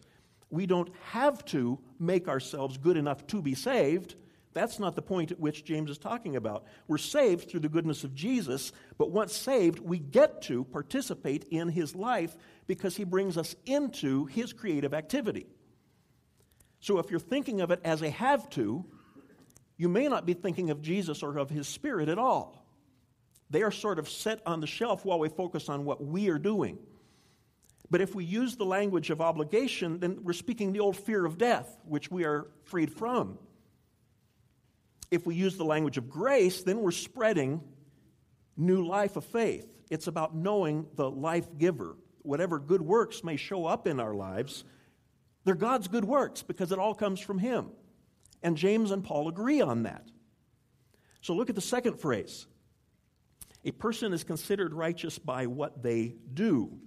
We 0.49 0.67
don't 0.67 0.89
have 1.11 1.43
to 1.45 1.79
make 1.99 2.27
ourselves 2.27 2.77
good 2.77 2.95
enough 2.95 3.25
to 3.27 3.41
be 3.41 3.55
saved. 3.55 4.15
That's 4.53 4.79
not 4.79 4.95
the 4.95 5.01
point 5.01 5.31
at 5.31 5.39
which 5.39 5.65
James 5.65 5.89
is 5.89 5.97
talking 5.97 6.35
about. 6.35 6.65
We're 6.87 6.99
saved 6.99 7.49
through 7.49 7.61
the 7.61 7.69
goodness 7.69 8.03
of 8.03 8.13
Jesus, 8.13 8.71
but 8.99 9.09
once 9.09 9.35
saved, 9.35 9.79
we 9.79 9.97
get 9.97 10.43
to 10.43 10.63
participate 10.65 11.45
in 11.49 11.69
his 11.69 11.95
life 11.95 12.37
because 12.67 12.95
he 12.95 13.03
brings 13.03 13.37
us 13.37 13.55
into 13.65 14.25
his 14.25 14.53
creative 14.53 14.93
activity. 14.93 15.47
So 16.83 16.99
if 16.99 17.09
you're 17.09 17.19
thinking 17.21 17.61
of 17.61 17.71
it 17.71 17.79
as 17.85 18.01
a 18.01 18.09
have 18.09 18.49
to, 18.51 18.83
you 19.77 19.87
may 19.87 20.09
not 20.09 20.25
be 20.25 20.33
thinking 20.33 20.69
of 20.69 20.81
Jesus 20.81 21.23
or 21.23 21.37
of 21.37 21.49
his 21.49 21.65
spirit 21.65 22.09
at 22.09 22.17
all. 22.17 22.67
They 23.49 23.63
are 23.63 23.71
sort 23.71 23.99
of 23.99 24.09
set 24.09 24.41
on 24.45 24.59
the 24.59 24.67
shelf 24.67 25.05
while 25.05 25.17
we 25.17 25.29
focus 25.29 25.69
on 25.69 25.85
what 25.85 26.03
we 26.03 26.27
are 26.27 26.37
doing. 26.37 26.77
But 27.89 28.01
if 28.01 28.13
we 28.13 28.25
use 28.25 28.57
the 28.57 28.65
language 28.65 29.11
of 29.11 29.21
obligation, 29.21 30.01
then 30.01 30.23
we're 30.23 30.33
speaking 30.33 30.73
the 30.73 30.81
old 30.81 30.97
fear 30.97 31.25
of 31.25 31.37
death, 31.37 31.73
which 31.85 32.11
we 32.11 32.25
are 32.25 32.47
freed 32.65 32.91
from. 32.91 33.39
If 35.09 35.25
we 35.25 35.35
use 35.35 35.55
the 35.55 35.63
language 35.63 35.97
of 35.97 36.09
grace, 36.09 36.63
then 36.63 36.81
we're 36.81 36.91
spreading 36.91 37.61
new 38.57 38.85
life 38.85 39.15
of 39.15 39.23
faith. 39.23 39.65
It's 39.89 40.07
about 40.07 40.35
knowing 40.35 40.87
the 40.95 41.09
life 41.09 41.47
giver. 41.57 41.95
Whatever 42.23 42.59
good 42.59 42.81
works 42.81 43.23
may 43.23 43.37
show 43.37 43.67
up 43.67 43.87
in 43.87 44.01
our 44.01 44.13
lives, 44.13 44.65
they're 45.45 45.55
God's 45.55 45.87
good 45.87 46.05
works 46.05 46.41
because 46.41 46.71
it 46.71 46.79
all 46.79 46.95
comes 46.95 47.19
from 47.19 47.39
Him. 47.39 47.67
And 48.41 48.57
James 48.57 48.91
and 48.91 49.03
Paul 49.03 49.27
agree 49.27 49.61
on 49.61 49.83
that. 49.83 50.07
So 51.21 51.33
look 51.33 51.49
at 51.49 51.55
the 51.55 51.61
second 51.61 51.99
phrase. 51.99 52.47
A 53.65 53.71
person 53.71 54.11
is 54.13 54.23
considered 54.23 54.73
righteous 54.73 55.17
by 55.17 55.47
what 55.47 55.81
they 55.81 56.15
do. 56.33 56.77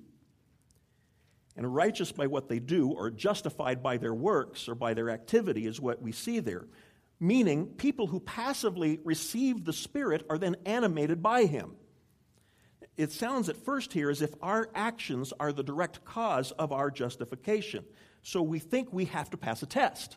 And 1.57 1.75
righteous 1.75 2.13
by 2.13 2.27
what 2.27 2.51
they 2.51 2.59
do, 2.59 2.91
or 2.91 3.11
justified 3.11 3.83
by 3.83 3.97
their 3.97 4.13
works 4.13 4.69
or 4.69 4.75
by 4.75 4.93
their 4.93 5.09
activity, 5.09 5.67
is 5.67 5.81
what 5.81 6.03
we 6.03 6.13
see 6.13 6.41
there. 6.41 6.67
Meaning, 7.19 7.67
people 7.67 8.09
who 8.09 8.21
passively 8.21 9.01
receive 9.05 9.65
the 9.65 9.73
Spirit 9.73 10.27
are 10.29 10.37
then 10.37 10.57
animated 10.67 11.23
by 11.23 11.47
Him. 11.47 11.77
It 12.99 13.11
sounds 13.11 13.49
at 13.49 13.57
first 13.57 13.95
here 13.95 14.11
as 14.11 14.21
if 14.21 14.35
our 14.43 14.69
actions 14.75 15.33
are 15.41 15.53
the 15.53 15.63
direct 15.63 16.05
cause 16.05 16.51
of 16.53 16.73
our 16.73 16.91
justification 16.91 17.85
so 18.27 18.43
we 18.43 18.59
think 18.59 18.93
we 18.93 19.05
have 19.05 19.31
to 19.31 19.37
pass 19.37 19.63
a 19.63 19.67
test. 19.67 20.17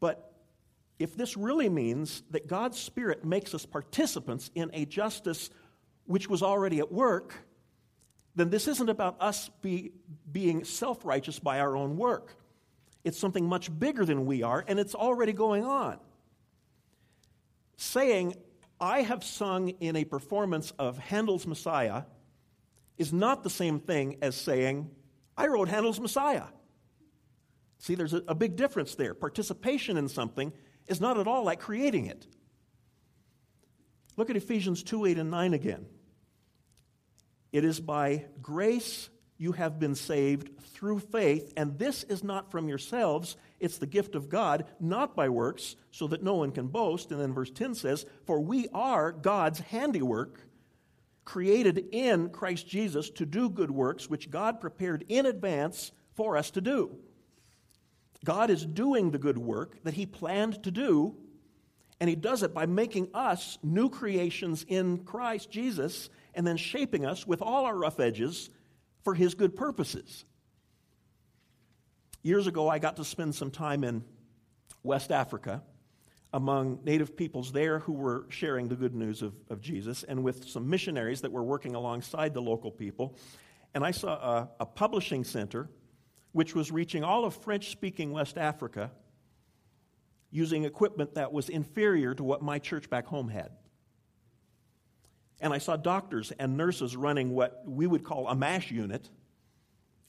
But 0.00 0.32
if 0.98 1.16
this 1.16 1.36
really 1.36 1.68
means 1.68 2.24
that 2.32 2.48
God's 2.48 2.76
Spirit 2.76 3.24
makes 3.24 3.54
us 3.54 3.64
participants 3.64 4.50
in 4.52 4.72
a 4.72 4.84
justice 4.84 5.48
which 6.06 6.28
was 6.28 6.42
already 6.42 6.80
at 6.80 6.90
work, 6.90 7.34
then 8.34 8.50
this 8.50 8.66
isn't 8.66 8.88
about 8.88 9.16
us 9.22 9.48
be, 9.62 9.92
being 10.32 10.64
self 10.64 11.04
righteous 11.04 11.38
by 11.38 11.60
our 11.60 11.76
own 11.76 11.96
work. 11.96 12.34
It's 13.04 13.16
something 13.16 13.46
much 13.48 13.70
bigger 13.78 14.04
than 14.04 14.26
we 14.26 14.42
are, 14.42 14.64
and 14.66 14.80
it's 14.80 14.96
already 14.96 15.32
going 15.32 15.64
on. 15.64 16.00
Saying, 17.76 18.34
I 18.80 19.02
have 19.02 19.22
sung 19.22 19.68
in 19.68 19.94
a 19.94 20.04
performance 20.04 20.72
of 20.80 20.98
Handel's 20.98 21.46
Messiah 21.46 22.02
is 22.98 23.12
not 23.12 23.44
the 23.44 23.50
same 23.50 23.78
thing 23.78 24.16
as 24.20 24.34
saying, 24.34 24.90
I 25.36 25.46
wrote 25.46 25.68
Handel's 25.68 26.00
Messiah. 26.00 26.46
See, 27.78 27.94
there's 27.94 28.14
a, 28.14 28.22
a 28.28 28.34
big 28.34 28.56
difference 28.56 28.94
there. 28.94 29.14
Participation 29.14 29.96
in 29.96 30.08
something 30.08 30.52
is 30.86 31.00
not 31.00 31.18
at 31.18 31.26
all 31.26 31.44
like 31.44 31.60
creating 31.60 32.06
it. 32.06 32.26
Look 34.16 34.30
at 34.30 34.36
Ephesians 34.36 34.82
2 34.82 35.06
8 35.06 35.18
and 35.18 35.30
9 35.30 35.54
again. 35.54 35.86
It 37.52 37.64
is 37.64 37.80
by 37.80 38.26
grace 38.42 39.08
you 39.38 39.52
have 39.52 39.78
been 39.78 39.94
saved 39.94 40.58
through 40.60 40.98
faith, 40.98 41.52
and 41.56 41.78
this 41.78 42.02
is 42.04 42.24
not 42.24 42.50
from 42.50 42.68
yourselves, 42.68 43.36
it's 43.60 43.78
the 43.78 43.86
gift 43.86 44.14
of 44.14 44.28
God, 44.28 44.66
not 44.80 45.14
by 45.14 45.28
works, 45.28 45.76
so 45.90 46.06
that 46.08 46.22
no 46.22 46.34
one 46.34 46.52
can 46.52 46.68
boast. 46.68 47.10
And 47.10 47.20
then 47.20 47.34
verse 47.34 47.50
10 47.50 47.74
says, 47.74 48.06
For 48.26 48.40
we 48.40 48.68
are 48.72 49.12
God's 49.12 49.60
handiwork, 49.60 50.40
created 51.24 51.86
in 51.92 52.30
Christ 52.30 52.66
Jesus 52.66 53.10
to 53.10 53.26
do 53.26 53.50
good 53.50 53.70
works, 53.70 54.08
which 54.08 54.30
God 54.30 54.60
prepared 54.60 55.04
in 55.08 55.26
advance 55.26 55.92
for 56.14 56.36
us 56.36 56.50
to 56.52 56.60
do. 56.60 56.96
God 58.26 58.50
is 58.50 58.66
doing 58.66 59.12
the 59.12 59.18
good 59.18 59.38
work 59.38 59.82
that 59.84 59.94
He 59.94 60.04
planned 60.04 60.64
to 60.64 60.72
do, 60.72 61.14
and 62.00 62.10
He 62.10 62.16
does 62.16 62.42
it 62.42 62.52
by 62.52 62.66
making 62.66 63.08
us 63.14 63.56
new 63.62 63.88
creations 63.88 64.66
in 64.68 65.04
Christ 65.04 65.48
Jesus 65.48 66.10
and 66.34 66.44
then 66.44 66.56
shaping 66.56 67.06
us 67.06 67.24
with 67.24 67.40
all 67.40 67.64
our 67.64 67.74
rough 67.74 68.00
edges 68.00 68.50
for 69.04 69.14
His 69.14 69.34
good 69.34 69.54
purposes. 69.54 70.24
Years 72.22 72.48
ago, 72.48 72.68
I 72.68 72.80
got 72.80 72.96
to 72.96 73.04
spend 73.04 73.36
some 73.36 73.52
time 73.52 73.84
in 73.84 74.04
West 74.82 75.12
Africa 75.12 75.62
among 76.32 76.80
native 76.82 77.16
peoples 77.16 77.52
there 77.52 77.78
who 77.78 77.92
were 77.92 78.26
sharing 78.28 78.66
the 78.66 78.74
good 78.74 78.96
news 78.96 79.22
of, 79.22 79.34
of 79.48 79.60
Jesus 79.60 80.02
and 80.02 80.24
with 80.24 80.48
some 80.48 80.68
missionaries 80.68 81.20
that 81.20 81.30
were 81.30 81.44
working 81.44 81.76
alongside 81.76 82.34
the 82.34 82.42
local 82.42 82.72
people. 82.72 83.16
And 83.72 83.84
I 83.84 83.92
saw 83.92 84.14
a, 84.14 84.50
a 84.58 84.66
publishing 84.66 85.22
center 85.22 85.70
which 86.36 86.54
was 86.54 86.70
reaching 86.70 87.02
all 87.02 87.24
of 87.24 87.34
French 87.34 87.70
speaking 87.70 88.12
West 88.12 88.36
Africa 88.36 88.90
using 90.30 90.66
equipment 90.66 91.14
that 91.14 91.32
was 91.32 91.48
inferior 91.48 92.14
to 92.14 92.22
what 92.22 92.42
my 92.42 92.58
church 92.58 92.90
back 92.90 93.06
home 93.06 93.30
had. 93.30 93.52
And 95.40 95.54
I 95.54 95.56
saw 95.56 95.76
doctors 95.76 96.34
and 96.38 96.58
nurses 96.58 96.94
running 96.94 97.30
what 97.30 97.62
we 97.64 97.86
would 97.86 98.04
call 98.04 98.28
a 98.28 98.34
MASH 98.34 98.70
unit, 98.70 99.08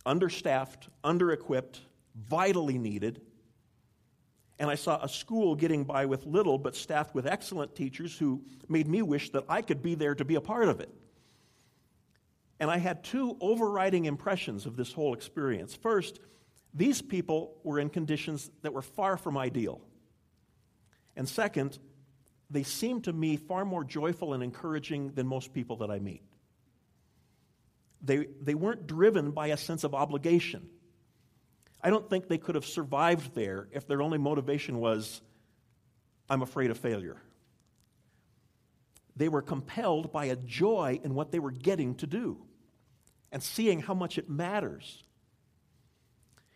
understaffed, 0.05 0.89
under 1.01 1.31
equipped, 1.31 1.79
vitally 2.13 2.77
needed. 2.77 3.22
And 4.60 4.69
I 4.69 4.75
saw 4.75 5.01
a 5.01 5.07
school 5.07 5.55
getting 5.55 5.86
by 5.86 6.07
with 6.07 6.25
little 6.25 6.57
but 6.57 6.75
staffed 6.75 7.15
with 7.15 7.25
excellent 7.25 7.74
teachers 7.74 8.17
who 8.17 8.41
made 8.67 8.89
me 8.89 9.01
wish 9.01 9.29
that 9.29 9.46
I 9.48 9.62
could 9.62 9.81
be 9.81 9.96
there 9.96 10.13
to 10.13 10.25
be 10.25 10.36
a 10.36 10.41
part 10.41 10.67
of 10.67 10.81
it. 10.81 10.93
And 12.60 12.72
I 12.72 12.78
had 12.78 13.04
two 13.04 13.38
overriding 13.40 14.06
impressions 14.06 14.66
of 14.66 14.76
this 14.76 14.92
whole 14.92 15.14
experience. 15.14 15.76
First, 15.76 16.20
these 16.74 17.02
people 17.02 17.56
were 17.64 17.80
in 17.80 17.90
conditions 17.90 18.50
that 18.62 18.74
were 18.74 18.82
far 18.82 19.18
from 19.18 19.38
ideal. 19.38 19.82
And 21.16 21.28
second, 21.28 21.78
they 22.50 22.64
seemed 22.64 23.06
to 23.06 23.14
me 23.14 23.36
far 23.38 23.66
more 23.66 23.84
joyful 23.84 24.34
and 24.34 24.44
encouraging 24.44 25.12
than 25.14 25.28
most 25.28 25.54
people 25.54 25.78
that 25.78 25.92
I 25.92 26.00
meet. 26.00 26.24
They, 28.02 28.28
they 28.42 28.56
weren't 28.56 28.88
driven 28.88 29.32
by 29.32 29.48
a 29.48 29.58
sense 29.58 29.84
of 29.84 29.94
obligation. 29.94 30.70
I 31.82 31.90
don't 31.90 32.10
think 32.10 32.28
they 32.28 32.38
could 32.38 32.56
have 32.56 32.66
survived 32.66 33.36
there 33.36 33.68
if 33.72 33.88
their 33.88 34.02
only 34.02 34.18
motivation 34.18 34.80
was, 34.80 35.22
I'm 36.30 36.42
afraid 36.42 36.72
of 36.72 36.78
failure. 36.78 37.22
They 39.16 39.30
were 39.30 39.42
compelled 39.42 40.12
by 40.12 40.26
a 40.26 40.36
joy 40.36 41.00
in 41.04 41.16
what 41.16 41.32
they 41.32 41.40
were 41.40 41.52
getting 41.52 41.96
to 41.96 42.08
do 42.08 42.47
and 43.38 43.44
seeing 43.44 43.79
how 43.79 43.94
much 43.94 44.17
it 44.17 44.27
matters. 44.27 45.03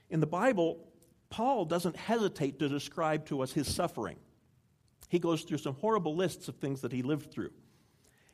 In 0.09 0.19
the 0.19 0.25
Bible, 0.25 0.79
Paul 1.29 1.65
doesn't 1.65 1.95
hesitate 1.95 2.57
to 2.57 2.67
describe 2.67 3.27
to 3.27 3.43
us 3.43 3.51
his 3.51 3.71
suffering. 3.71 4.17
He 5.07 5.19
goes 5.19 5.43
through 5.43 5.59
some 5.59 5.75
horrible 5.75 6.15
lists 6.15 6.47
of 6.47 6.55
things 6.55 6.81
that 6.81 6.91
he 6.91 7.03
lived 7.03 7.31
through. 7.31 7.51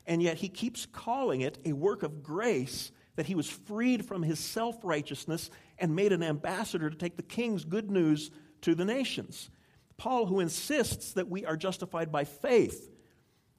And 0.06 0.24
yet 0.24 0.38
he 0.38 0.48
keeps 0.48 0.86
calling 0.86 1.42
it 1.42 1.58
a 1.66 1.74
work 1.74 2.04
of 2.04 2.24
grace 2.24 2.94
that 3.18 3.26
he 3.26 3.36
was 3.36 3.50
freed 3.50 4.06
from 4.06 4.24
his 4.24 4.40
self 4.40 4.78
righteousness 4.82 5.52
and 5.78 5.94
made 5.94 6.14
an 6.14 6.24
ambassador 6.24 6.90
to 6.90 6.96
take 6.96 7.18
the 7.18 7.24
king's 7.24 7.66
good 7.66 7.92
news 7.92 8.32
to 8.62 8.76
the 8.76 8.86
nations. 8.86 9.50
Paul, 9.98 10.26
who 10.26 10.40
insists 10.40 11.12
that 11.12 11.28
we 11.28 11.46
are 11.46 11.58
justified 11.58 12.14
by 12.14 12.24
faith 12.24 12.90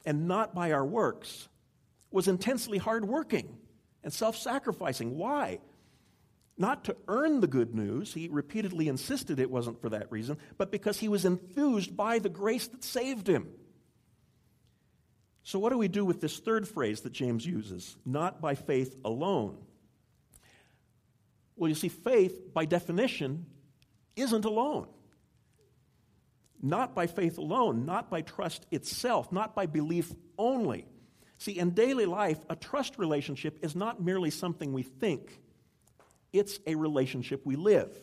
and 0.07 0.26
not 0.26 0.54
by 0.54 0.73
our 0.73 0.87
works, 0.87 1.47
was 2.11 2.26
intensely 2.26 2.78
hardworking 2.78 3.59
and 4.02 4.12
self 4.12 4.37
sacrificing. 4.37 5.17
Why? 5.17 5.61
Not 6.57 6.85
to 6.85 6.97
earn 7.07 7.40
the 7.40 7.47
good 7.47 7.75
news, 7.75 8.12
he 8.12 8.28
repeatedly 8.28 8.88
insisted 8.88 9.38
it 9.38 9.50
wasn't 9.50 9.81
for 9.81 9.90
that 9.90 10.11
reason, 10.11 10.38
but 10.57 10.73
because 10.73 10.99
he 10.99 11.09
was 11.09 11.25
enthused 11.25 11.97
by 11.97 12.19
the 12.19 12.28
grace 12.28 12.67
that 12.67 12.83
saved 12.83 13.28
him. 13.28 13.49
So, 15.45 15.59
what 15.59 15.71
do 15.71 15.78
we 15.78 15.88
do 15.88 16.05
with 16.05 16.21
this 16.21 16.40
third 16.40 16.69
phrase 16.69 17.02
that 17.02 17.12
James 17.12 17.47
uses? 17.47 17.97
Not 18.05 18.40
by 18.40 18.57
faith 18.57 18.97
alone. 19.05 19.57
Well, 21.57 21.69
you 21.69 21.75
see, 21.75 21.88
faith, 21.88 22.52
by 22.52 22.64
definition, 22.64 23.47
isn't 24.17 24.45
alone. 24.45 24.88
Not 26.61 26.95
by 26.95 27.07
faith 27.07 27.38
alone, 27.38 27.87
not 27.87 28.11
by 28.11 28.23
trust 28.23 28.67
itself, 28.71 29.31
not 29.33 29.55
by 29.55 29.67
belief 29.67 30.12
only. 30.37 30.87
See, 31.38 31.59
in 31.59 31.71
daily 31.71 32.04
life, 32.04 32.38
a 32.50 32.57
trust 32.57 32.99
relationship 32.99 33.61
is 33.62 33.76
not 33.76 34.02
merely 34.02 34.30
something 34.30 34.73
we 34.73 34.83
think, 34.83 35.40
it's 36.33 36.61
a 36.66 36.75
relationship 36.75 37.47
we 37.47 37.57
live. 37.57 37.97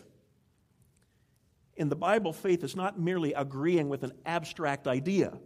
In 1.75 1.89
the 1.89 1.95
Bible, 1.95 2.31
faith 2.31 2.63
is 2.63 2.75
not 2.75 2.97
merely 2.97 3.33
agreeing 3.33 3.89
with 3.89 4.03
an 4.03 4.13
abstract 4.25 4.87
idea. 4.87 5.37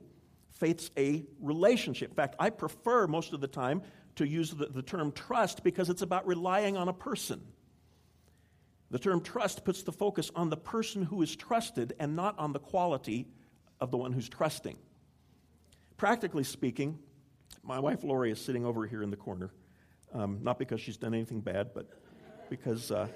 Faith's 0.51 0.91
a 0.96 1.25
relationship. 1.41 2.12
In 2.12 2.15
fact, 2.15 2.36
I 2.39 2.51
prefer 2.51 3.08
most 3.08 3.34
of 3.34 3.41
the 3.41 3.48
time 3.48 3.81
to 4.15 4.27
use 4.27 4.51
the, 4.51 4.67
the 4.67 4.84
term 4.84 5.12
trust 5.12 5.63
because 5.63 5.89
it's 5.89 6.03
about 6.03 6.27
relying 6.27 6.77
on 6.77 6.88
a 6.88 6.93
person. 6.93 7.41
The 8.91 9.00
term 9.00 9.22
trust 9.22 9.65
puts 9.65 9.84
the 9.84 9.91
focus 9.91 10.31
on 10.36 10.50
the 10.50 10.58
person 10.58 11.03
who 11.03 11.22
is 11.22 11.36
trusted 11.36 11.93
and 12.00 12.15
not 12.15 12.38
on 12.38 12.53
the 12.53 12.60
quality 12.60 13.27
of 13.81 13.91
the 13.91 13.98
one 13.98 14.12
who's 14.12 14.29
trusting. 14.29 14.77
Practically 15.98 16.43
speaking, 16.43 17.00
my 17.63 17.79
wife 17.79 18.03
Lori 18.03 18.32
is 18.32 18.39
sitting 18.39 18.65
over 18.65 18.86
here 18.88 19.03
in 19.03 19.10
the 19.10 19.18
corner, 19.18 19.51
um, 20.13 20.39
not 20.41 20.58
because 20.58 20.82
she's 20.82 20.98
done 20.98 21.13
anything 21.13 21.41
bad, 21.41 21.72
but 21.74 21.88
because 22.50 22.91
uh, 22.91 23.08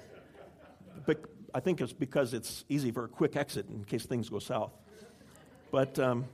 I 1.54 1.60
think 1.60 1.80
it's 1.80 1.92
because 1.92 2.34
it's 2.34 2.64
easy 2.68 2.90
for 2.90 3.04
a 3.04 3.08
quick 3.08 3.36
exit 3.36 3.68
in 3.68 3.84
case 3.84 4.06
things 4.06 4.28
go 4.28 4.38
south. 4.38 4.72
But 5.70 5.98
um, 5.98 6.26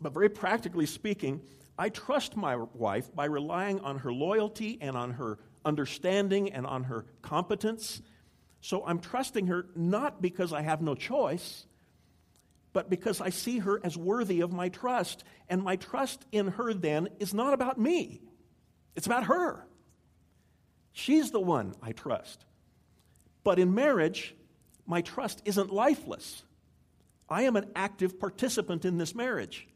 but 0.00 0.12
very 0.12 0.28
practically 0.28 0.86
speaking, 0.86 1.40
I 1.78 1.88
trust 1.88 2.36
my 2.36 2.56
wife 2.56 3.14
by 3.14 3.26
relying 3.26 3.80
on 3.80 3.98
her 3.98 4.12
loyalty 4.12 4.78
and 4.80 4.96
on 4.96 5.12
her 5.12 5.38
understanding 5.64 6.52
and 6.52 6.66
on 6.66 6.84
her 6.84 7.06
competence. 7.22 8.02
So 8.60 8.84
I'm 8.86 8.98
trusting 8.98 9.46
her 9.48 9.66
not 9.74 10.22
because 10.22 10.52
I 10.52 10.62
have 10.62 10.82
no 10.82 10.94
choice, 10.94 11.66
but 12.74 12.90
because 12.90 13.22
I 13.22 13.30
see 13.30 13.60
her 13.60 13.80
as 13.82 13.96
worthy 13.96 14.42
of 14.42 14.52
my 14.52 14.68
trust. 14.68 15.24
And 15.48 15.62
my 15.62 15.76
trust 15.76 16.26
in 16.30 16.48
her 16.48 16.74
then 16.74 17.08
is 17.18 17.32
not 17.32 17.54
about 17.54 17.78
me, 17.78 18.20
it's 18.94 19.06
about 19.06 19.24
her. 19.24 19.66
She's 20.92 21.30
the 21.30 21.40
one 21.40 21.74
I 21.82 21.92
trust. 21.92 22.44
But 23.42 23.58
in 23.58 23.74
marriage, 23.74 24.34
my 24.86 25.00
trust 25.00 25.40
isn't 25.46 25.72
lifeless. 25.72 26.44
I 27.28 27.42
am 27.42 27.56
an 27.56 27.70
active 27.74 28.20
participant 28.20 28.84
in 28.84 28.98
this 28.98 29.14
marriage 29.14 29.66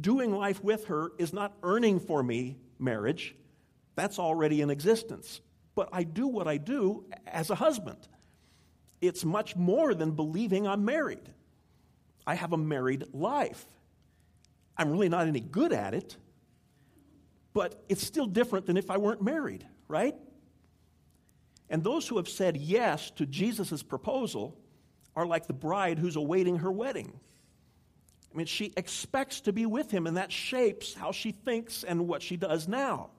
doing 0.00 0.34
life 0.34 0.62
with 0.62 0.86
her 0.86 1.12
is 1.18 1.32
not 1.32 1.56
earning 1.62 2.00
for 2.00 2.22
me 2.22 2.56
marriage. 2.78 3.34
That's 3.94 4.18
already 4.18 4.60
in 4.60 4.70
existence. 4.70 5.40
But 5.74 5.88
I 5.92 6.04
do 6.04 6.26
what 6.26 6.46
I 6.46 6.58
do 6.58 7.04
as 7.26 7.50
a 7.50 7.54
husband. 7.54 7.98
It's 9.00 9.24
much 9.24 9.56
more 9.56 9.94
than 9.94 10.12
believing 10.12 10.66
I'm 10.66 10.84
married. 10.84 11.32
I 12.26 12.34
have 12.34 12.52
a 12.52 12.56
married 12.56 13.04
life. 13.12 13.64
I'm 14.76 14.90
really 14.90 15.08
not 15.08 15.26
any 15.26 15.40
good 15.40 15.72
at 15.72 15.94
it, 15.94 16.16
but 17.54 17.82
it's 17.88 18.04
still 18.06 18.26
different 18.26 18.66
than 18.66 18.76
if 18.76 18.90
I 18.90 18.98
weren't 18.98 19.22
married, 19.22 19.66
right? 19.88 20.14
And 21.70 21.82
those 21.82 22.06
who 22.06 22.16
have 22.16 22.28
said 22.28 22.56
yes 22.56 23.10
to 23.12 23.26
Jesus' 23.26 23.82
proposal 23.82 24.58
are 25.14 25.26
like 25.26 25.46
the 25.46 25.52
bride 25.54 25.98
who's 25.98 26.16
awaiting 26.16 26.58
her 26.58 26.70
wedding. 26.70 27.18
I 28.32 28.36
mean, 28.36 28.46
she 28.46 28.72
expects 28.76 29.40
to 29.42 29.52
be 29.52 29.64
with 29.64 29.90
him, 29.90 30.06
and 30.06 30.18
that 30.18 30.30
shapes 30.30 30.92
how 30.92 31.10
she 31.12 31.32
thinks 31.32 31.84
and 31.84 32.06
what 32.06 32.22
she 32.22 32.36
does 32.36 32.68
now. 32.68 33.10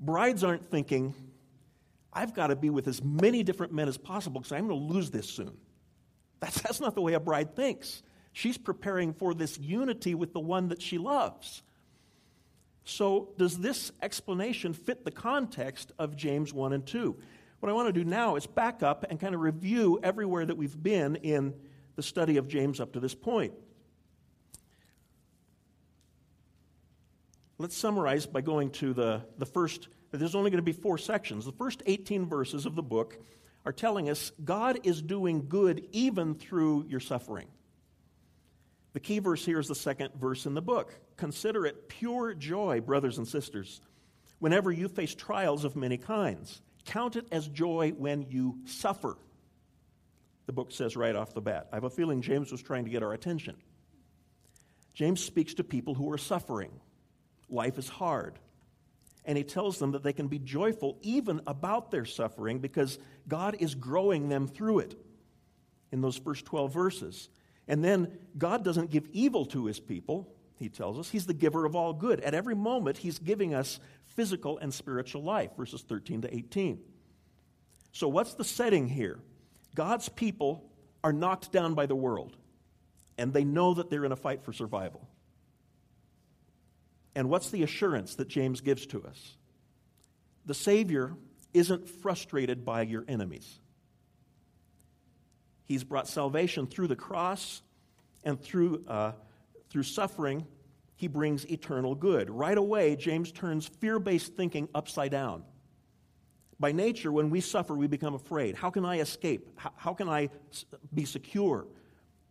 Brides 0.00 0.42
aren't 0.42 0.68
thinking, 0.70 1.14
I've 2.12 2.34
got 2.34 2.48
to 2.48 2.56
be 2.56 2.70
with 2.70 2.88
as 2.88 3.02
many 3.02 3.42
different 3.42 3.72
men 3.72 3.88
as 3.88 3.96
possible 3.96 4.40
because 4.40 4.52
I'm 4.52 4.66
going 4.66 4.88
to 4.88 4.94
lose 4.94 5.10
this 5.10 5.28
soon. 5.28 5.56
That's, 6.40 6.60
that's 6.60 6.80
not 6.80 6.94
the 6.94 7.00
way 7.00 7.14
a 7.14 7.20
bride 7.20 7.56
thinks. 7.56 8.02
She's 8.32 8.58
preparing 8.58 9.14
for 9.14 9.32
this 9.32 9.58
unity 9.58 10.14
with 10.14 10.32
the 10.32 10.40
one 10.40 10.68
that 10.68 10.82
she 10.82 10.98
loves. 10.98 11.62
So, 12.84 13.30
does 13.36 13.58
this 13.58 13.90
explanation 14.00 14.72
fit 14.72 15.04
the 15.04 15.10
context 15.10 15.92
of 15.98 16.16
James 16.16 16.52
1 16.52 16.72
and 16.72 16.86
2? 16.86 17.16
What 17.60 17.70
I 17.70 17.72
want 17.72 17.88
to 17.88 17.92
do 17.92 18.04
now 18.04 18.36
is 18.36 18.46
back 18.46 18.82
up 18.82 19.04
and 19.08 19.18
kind 19.18 19.34
of 19.34 19.40
review 19.40 19.98
everywhere 20.02 20.44
that 20.44 20.56
we've 20.56 20.80
been 20.80 21.16
in 21.16 21.54
the 21.96 22.02
study 22.02 22.36
of 22.36 22.46
James 22.46 22.78
up 22.78 22.92
to 22.92 23.00
this 23.00 23.14
point. 23.14 23.54
Let's 27.58 27.76
summarize 27.76 28.26
by 28.26 28.42
going 28.42 28.70
to 28.72 28.92
the, 28.92 29.22
the 29.38 29.46
first, 29.46 29.88
there's 30.12 30.34
only 30.34 30.50
going 30.50 30.58
to 30.58 30.62
be 30.62 30.72
four 30.72 30.98
sections. 30.98 31.46
The 31.46 31.52
first 31.52 31.82
18 31.86 32.26
verses 32.26 32.66
of 32.66 32.74
the 32.74 32.82
book 32.82 33.18
are 33.66 33.72
telling 33.72 34.08
us 34.08 34.30
God 34.42 34.78
is 34.84 35.02
doing 35.02 35.46
good 35.48 35.88
even 35.90 36.36
through 36.36 36.86
your 36.88 37.00
suffering. 37.00 37.48
The 38.92 39.00
key 39.00 39.18
verse 39.18 39.44
here 39.44 39.58
is 39.58 39.68
the 39.68 39.74
second 39.74 40.14
verse 40.14 40.46
in 40.46 40.54
the 40.54 40.62
book. 40.62 40.94
Consider 41.16 41.66
it 41.66 41.88
pure 41.88 42.32
joy, 42.32 42.80
brothers 42.80 43.18
and 43.18 43.26
sisters, 43.26 43.80
whenever 44.38 44.70
you 44.70 44.88
face 44.88 45.14
trials 45.14 45.64
of 45.64 45.76
many 45.76 45.98
kinds. 45.98 46.62
Count 46.86 47.16
it 47.16 47.26
as 47.32 47.48
joy 47.48 47.92
when 47.98 48.22
you 48.30 48.58
suffer. 48.64 49.18
The 50.46 50.52
book 50.52 50.70
says 50.70 50.96
right 50.96 51.16
off 51.16 51.34
the 51.34 51.40
bat. 51.40 51.66
I 51.72 51.76
have 51.76 51.84
a 51.84 51.90
feeling 51.90 52.22
James 52.22 52.52
was 52.52 52.62
trying 52.62 52.84
to 52.84 52.90
get 52.90 53.02
our 53.02 53.12
attention. 53.12 53.56
James 54.94 55.22
speaks 55.22 55.54
to 55.54 55.64
people 55.64 55.94
who 55.94 56.10
are 56.12 56.18
suffering 56.18 56.70
life 57.48 57.78
is 57.78 57.88
hard. 57.88 58.38
And 59.26 59.36
he 59.36 59.44
tells 59.44 59.78
them 59.78 59.90
that 59.92 60.02
they 60.02 60.12
can 60.12 60.28
be 60.28 60.38
joyful 60.38 60.98
even 61.02 61.40
about 61.46 61.90
their 61.90 62.04
suffering 62.04 62.60
because 62.60 62.98
God 63.28 63.56
is 63.58 63.74
growing 63.74 64.28
them 64.28 64.46
through 64.46 64.78
it 64.78 64.98
in 65.92 66.00
those 66.00 66.16
first 66.16 66.46
12 66.46 66.72
verses. 66.72 67.28
And 67.68 67.84
then 67.84 68.16
God 68.38 68.64
doesn't 68.64 68.90
give 68.90 69.08
evil 69.12 69.44
to 69.46 69.66
his 69.66 69.80
people, 69.80 70.32
he 70.58 70.68
tells 70.68 70.98
us. 70.98 71.10
He's 71.10 71.26
the 71.26 71.34
giver 71.34 71.66
of 71.66 71.74
all 71.76 71.92
good. 71.92 72.20
At 72.20 72.34
every 72.34 72.54
moment, 72.54 72.98
he's 72.98 73.18
giving 73.18 73.52
us 73.52 73.80
physical 74.04 74.58
and 74.58 74.72
spiritual 74.72 75.22
life, 75.22 75.50
verses 75.56 75.82
13 75.82 76.22
to 76.22 76.34
18. 76.34 76.80
So, 77.92 78.08
what's 78.08 78.34
the 78.34 78.44
setting 78.44 78.88
here? 78.88 79.18
God's 79.74 80.08
people 80.08 80.70
are 81.04 81.12
knocked 81.12 81.52
down 81.52 81.74
by 81.74 81.86
the 81.86 81.96
world, 81.96 82.36
and 83.18 83.32
they 83.32 83.44
know 83.44 83.74
that 83.74 83.90
they're 83.90 84.04
in 84.04 84.12
a 84.12 84.16
fight 84.16 84.42
for 84.42 84.52
survival. 84.52 85.06
And 87.16 87.30
what's 87.30 87.50
the 87.50 87.62
assurance 87.62 88.16
that 88.16 88.28
James 88.28 88.60
gives 88.60 88.86
to 88.88 89.02
us? 89.02 89.38
The 90.44 90.52
Savior 90.52 91.14
isn't 91.54 91.88
frustrated 91.88 92.62
by 92.62 92.82
your 92.82 93.06
enemies. 93.08 93.58
He's 95.64 95.82
brought 95.82 96.06
salvation 96.06 96.66
through 96.66 96.88
the 96.88 96.94
cross 96.94 97.62
and 98.22 98.38
through, 98.38 98.84
uh, 98.86 99.12
through 99.70 99.84
suffering. 99.84 100.46
He 100.94 101.08
brings 101.08 101.46
eternal 101.46 101.94
good. 101.94 102.28
Right 102.28 102.58
away, 102.58 102.96
James 102.96 103.32
turns 103.32 103.66
fear 103.66 103.98
based 103.98 104.36
thinking 104.36 104.68
upside 104.74 105.10
down. 105.10 105.42
By 106.60 106.72
nature, 106.72 107.10
when 107.10 107.30
we 107.30 107.40
suffer, 107.40 107.74
we 107.74 107.86
become 107.86 108.12
afraid. 108.12 108.56
How 108.56 108.68
can 108.68 108.84
I 108.84 109.00
escape? 109.00 109.48
How, 109.56 109.72
how 109.74 109.94
can 109.94 110.10
I 110.10 110.28
be 110.92 111.06
secure? 111.06 111.66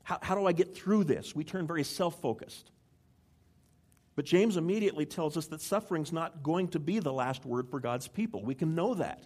How, 0.04 0.20
how 0.22 0.36
do 0.36 0.46
I 0.46 0.52
get 0.52 0.76
through 0.76 1.06
this? 1.06 1.36
We 1.36 1.44
turn 1.44 1.66
very 1.66 1.84
self 1.84 2.22
focused. 2.22 2.70
But 4.16 4.26
James 4.26 4.56
immediately 4.58 5.06
tells 5.06 5.36
us 5.36 5.48
that 5.48 5.62
suffering's 5.62 6.14
not 6.14 6.42
going 6.42 6.70
to 6.70 6.80
be 6.80 7.00
the 7.00 7.12
last 7.12 7.46
word 7.46 7.70
for 7.70 7.80
God's 7.80 8.08
people. 8.08 8.44
We 8.44 8.56
can 8.56 8.74
know 8.74 8.94
that. 8.94 9.24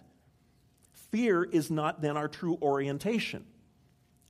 Fear 1.10 1.44
is 1.44 1.70
not 1.70 2.02
then 2.02 2.16
our 2.16 2.28
true 2.28 2.58
orientation, 2.60 3.44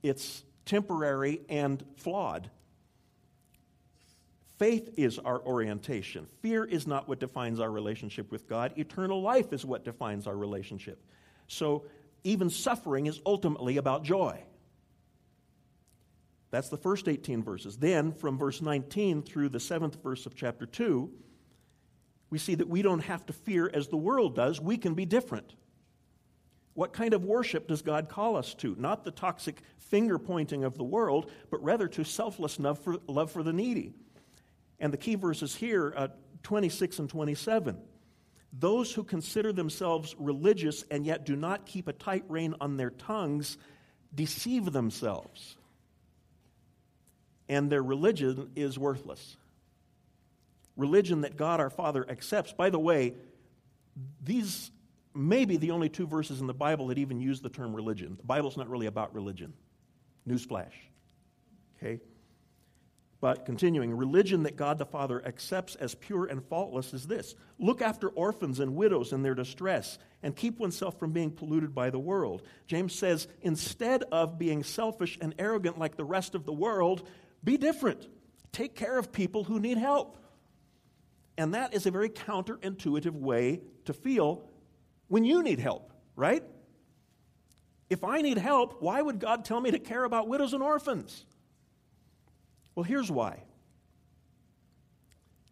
it's 0.03 0.43
temporary 0.65 1.41
and 1.49 1.83
flawed. 1.95 2.49
Faith 4.57 4.93
is 4.95 5.17
our 5.17 5.41
orientation. 5.41 6.27
Fear 6.43 6.65
is 6.65 6.85
not 6.85 7.07
what 7.07 7.19
defines 7.19 7.59
our 7.59 7.71
relationship 7.71 8.31
with 8.31 8.47
God. 8.47 8.73
Eternal 8.77 9.19
life 9.19 9.53
is 9.53 9.65
what 9.65 9.83
defines 9.83 10.27
our 10.27 10.37
relationship. 10.37 11.03
So 11.47 11.85
even 12.23 12.51
suffering 12.51 13.07
is 13.07 13.19
ultimately 13.25 13.77
about 13.77 14.03
joy. 14.03 14.43
That's 16.51 16.69
the 16.69 16.77
first 16.77 17.07
18 17.07 17.43
verses. 17.43 17.77
Then, 17.77 18.11
from 18.11 18.37
verse 18.37 18.61
19 18.61 19.23
through 19.23 19.49
the 19.49 19.59
seventh 19.59 20.03
verse 20.03 20.25
of 20.25 20.35
chapter 20.35 20.65
2, 20.65 21.09
we 22.29 22.37
see 22.37 22.55
that 22.55 22.67
we 22.67 22.81
don't 22.81 22.99
have 22.99 23.25
to 23.27 23.33
fear 23.33 23.71
as 23.73 23.87
the 23.87 23.97
world 23.97 24.35
does. 24.35 24.59
We 24.59 24.77
can 24.77 24.93
be 24.93 25.05
different. 25.05 25.55
What 26.73 26.93
kind 26.93 27.13
of 27.13 27.25
worship 27.25 27.67
does 27.67 27.81
God 27.81 28.09
call 28.09 28.37
us 28.37 28.53
to? 28.55 28.75
Not 28.77 29.03
the 29.03 29.11
toxic 29.11 29.61
finger 29.77 30.17
pointing 30.17 30.63
of 30.63 30.77
the 30.77 30.83
world, 30.83 31.31
but 31.49 31.63
rather 31.63 31.87
to 31.89 32.03
selfless 32.03 32.59
love 32.59 32.79
for, 32.79 32.97
love 33.07 33.31
for 33.31 33.43
the 33.43 33.53
needy. 33.53 33.93
And 34.79 34.91
the 34.91 34.97
key 34.97 35.15
verses 35.15 35.55
here, 35.55 35.93
uh, 35.95 36.07
26 36.43 36.99
and 36.99 37.09
27. 37.09 37.77
Those 38.53 38.93
who 38.93 39.03
consider 39.03 39.53
themselves 39.53 40.15
religious 40.17 40.83
and 40.91 41.05
yet 41.05 41.25
do 41.25 41.35
not 41.35 41.65
keep 41.65 41.87
a 41.87 41.93
tight 41.93 42.23
rein 42.27 42.55
on 42.59 42.77
their 42.77 42.89
tongues 42.89 43.57
deceive 44.13 44.71
themselves. 44.71 45.57
And 47.51 47.69
their 47.69 47.83
religion 47.83 48.49
is 48.55 48.79
worthless. 48.79 49.35
Religion 50.77 51.21
that 51.21 51.35
God 51.35 51.59
our 51.59 51.69
Father 51.69 52.09
accepts. 52.09 52.53
By 52.53 52.69
the 52.69 52.79
way, 52.79 53.13
these 54.23 54.71
may 55.13 55.43
be 55.43 55.57
the 55.57 55.71
only 55.71 55.89
two 55.89 56.07
verses 56.07 56.39
in 56.39 56.47
the 56.47 56.53
Bible 56.53 56.87
that 56.87 56.97
even 56.97 57.19
use 57.19 57.41
the 57.41 57.49
term 57.49 57.75
religion. 57.75 58.15
The 58.15 58.23
Bible's 58.23 58.55
not 58.55 58.69
really 58.69 58.85
about 58.85 59.13
religion. 59.13 59.51
Newsflash. 60.25 60.71
Okay? 61.77 61.99
But 63.19 63.45
continuing, 63.45 63.95
religion 63.95 64.43
that 64.43 64.55
God 64.55 64.77
the 64.77 64.85
Father 64.85 65.21
accepts 65.25 65.75
as 65.75 65.93
pure 65.93 66.27
and 66.27 66.41
faultless 66.45 66.93
is 66.93 67.05
this 67.05 67.35
look 67.59 67.81
after 67.81 68.07
orphans 68.07 68.61
and 68.61 68.75
widows 68.75 69.11
in 69.11 69.23
their 69.23 69.35
distress 69.35 69.99
and 70.23 70.35
keep 70.35 70.57
oneself 70.57 70.97
from 70.97 71.11
being 71.11 71.31
polluted 71.31 71.75
by 71.75 71.89
the 71.89 71.99
world. 71.99 72.43
James 72.65 72.95
says, 72.95 73.27
instead 73.41 74.03
of 74.11 74.39
being 74.39 74.63
selfish 74.63 75.17
and 75.21 75.35
arrogant 75.37 75.77
like 75.77 75.97
the 75.97 76.05
rest 76.05 76.33
of 76.33 76.45
the 76.45 76.53
world, 76.53 77.05
be 77.43 77.57
different. 77.57 78.07
Take 78.51 78.75
care 78.75 78.97
of 78.97 79.11
people 79.11 79.43
who 79.43 79.59
need 79.59 79.77
help. 79.77 80.17
And 81.37 81.53
that 81.53 81.73
is 81.73 81.85
a 81.85 81.91
very 81.91 82.09
counterintuitive 82.09 83.13
way 83.13 83.61
to 83.85 83.93
feel 83.93 84.47
when 85.07 85.23
you 85.23 85.41
need 85.43 85.59
help, 85.59 85.91
right? 86.15 86.43
If 87.89 88.03
I 88.03 88.21
need 88.21 88.37
help, 88.37 88.81
why 88.81 89.01
would 89.01 89.19
God 89.19 89.43
tell 89.43 89.59
me 89.59 89.71
to 89.71 89.79
care 89.79 90.03
about 90.03 90.27
widows 90.27 90.53
and 90.53 90.63
orphans? 90.63 91.25
Well, 92.75 92.83
here's 92.83 93.11
why. 93.11 93.43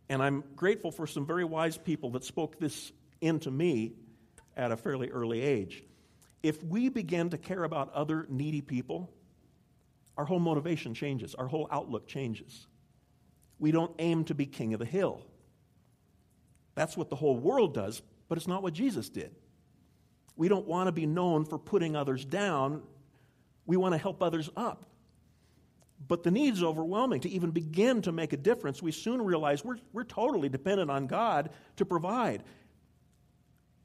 And 0.07 0.21
I'm 0.23 0.43
grateful 0.55 0.91
for 0.91 1.05
some 1.05 1.25
very 1.25 1.43
wise 1.43 1.77
people 1.77 2.11
that 2.11 2.23
spoke 2.23 2.59
this 2.59 2.91
into 3.21 3.51
me 3.51 3.93
at 4.55 4.71
a 4.71 4.77
fairly 4.77 5.09
early 5.09 5.41
age. 5.41 5.83
If 6.41 6.63
we 6.63 6.89
begin 6.89 7.29
to 7.31 7.37
care 7.37 7.63
about 7.63 7.93
other 7.93 8.25
needy 8.29 8.61
people, 8.61 9.11
our 10.19 10.25
whole 10.25 10.39
motivation 10.39 10.93
changes, 10.93 11.33
our 11.33 11.47
whole 11.47 11.69
outlook 11.71 12.05
changes. 12.05 12.67
We 13.57 13.71
don't 13.71 13.95
aim 13.99 14.25
to 14.25 14.35
be 14.35 14.45
king 14.45 14.73
of 14.73 14.79
the 14.81 14.85
hill. 14.85 15.21
That's 16.75 16.97
what 16.97 17.09
the 17.09 17.15
whole 17.15 17.37
world 17.37 17.73
does, 17.73 18.01
but 18.27 18.37
it's 18.37 18.47
not 18.47 18.61
what 18.61 18.73
Jesus 18.73 19.07
did. 19.07 19.33
We 20.35 20.49
don't 20.49 20.67
want 20.67 20.89
to 20.89 20.91
be 20.91 21.05
known 21.05 21.45
for 21.45 21.57
putting 21.57 21.95
others 21.95 22.25
down, 22.25 22.81
we 23.65 23.77
want 23.77 23.93
to 23.93 23.97
help 23.97 24.21
others 24.21 24.49
up. 24.57 24.85
But 26.05 26.23
the 26.23 26.31
need 26.31 26.53
is 26.53 26.63
overwhelming. 26.63 27.21
To 27.21 27.29
even 27.29 27.51
begin 27.51 28.01
to 28.01 28.11
make 28.11 28.33
a 28.33 28.37
difference, 28.37 28.81
we 28.81 28.91
soon 28.91 29.21
realize 29.21 29.63
we're, 29.63 29.77
we're 29.93 30.03
totally 30.03 30.49
dependent 30.49 30.91
on 30.91 31.07
God 31.07 31.51
to 31.77 31.85
provide. 31.85 32.43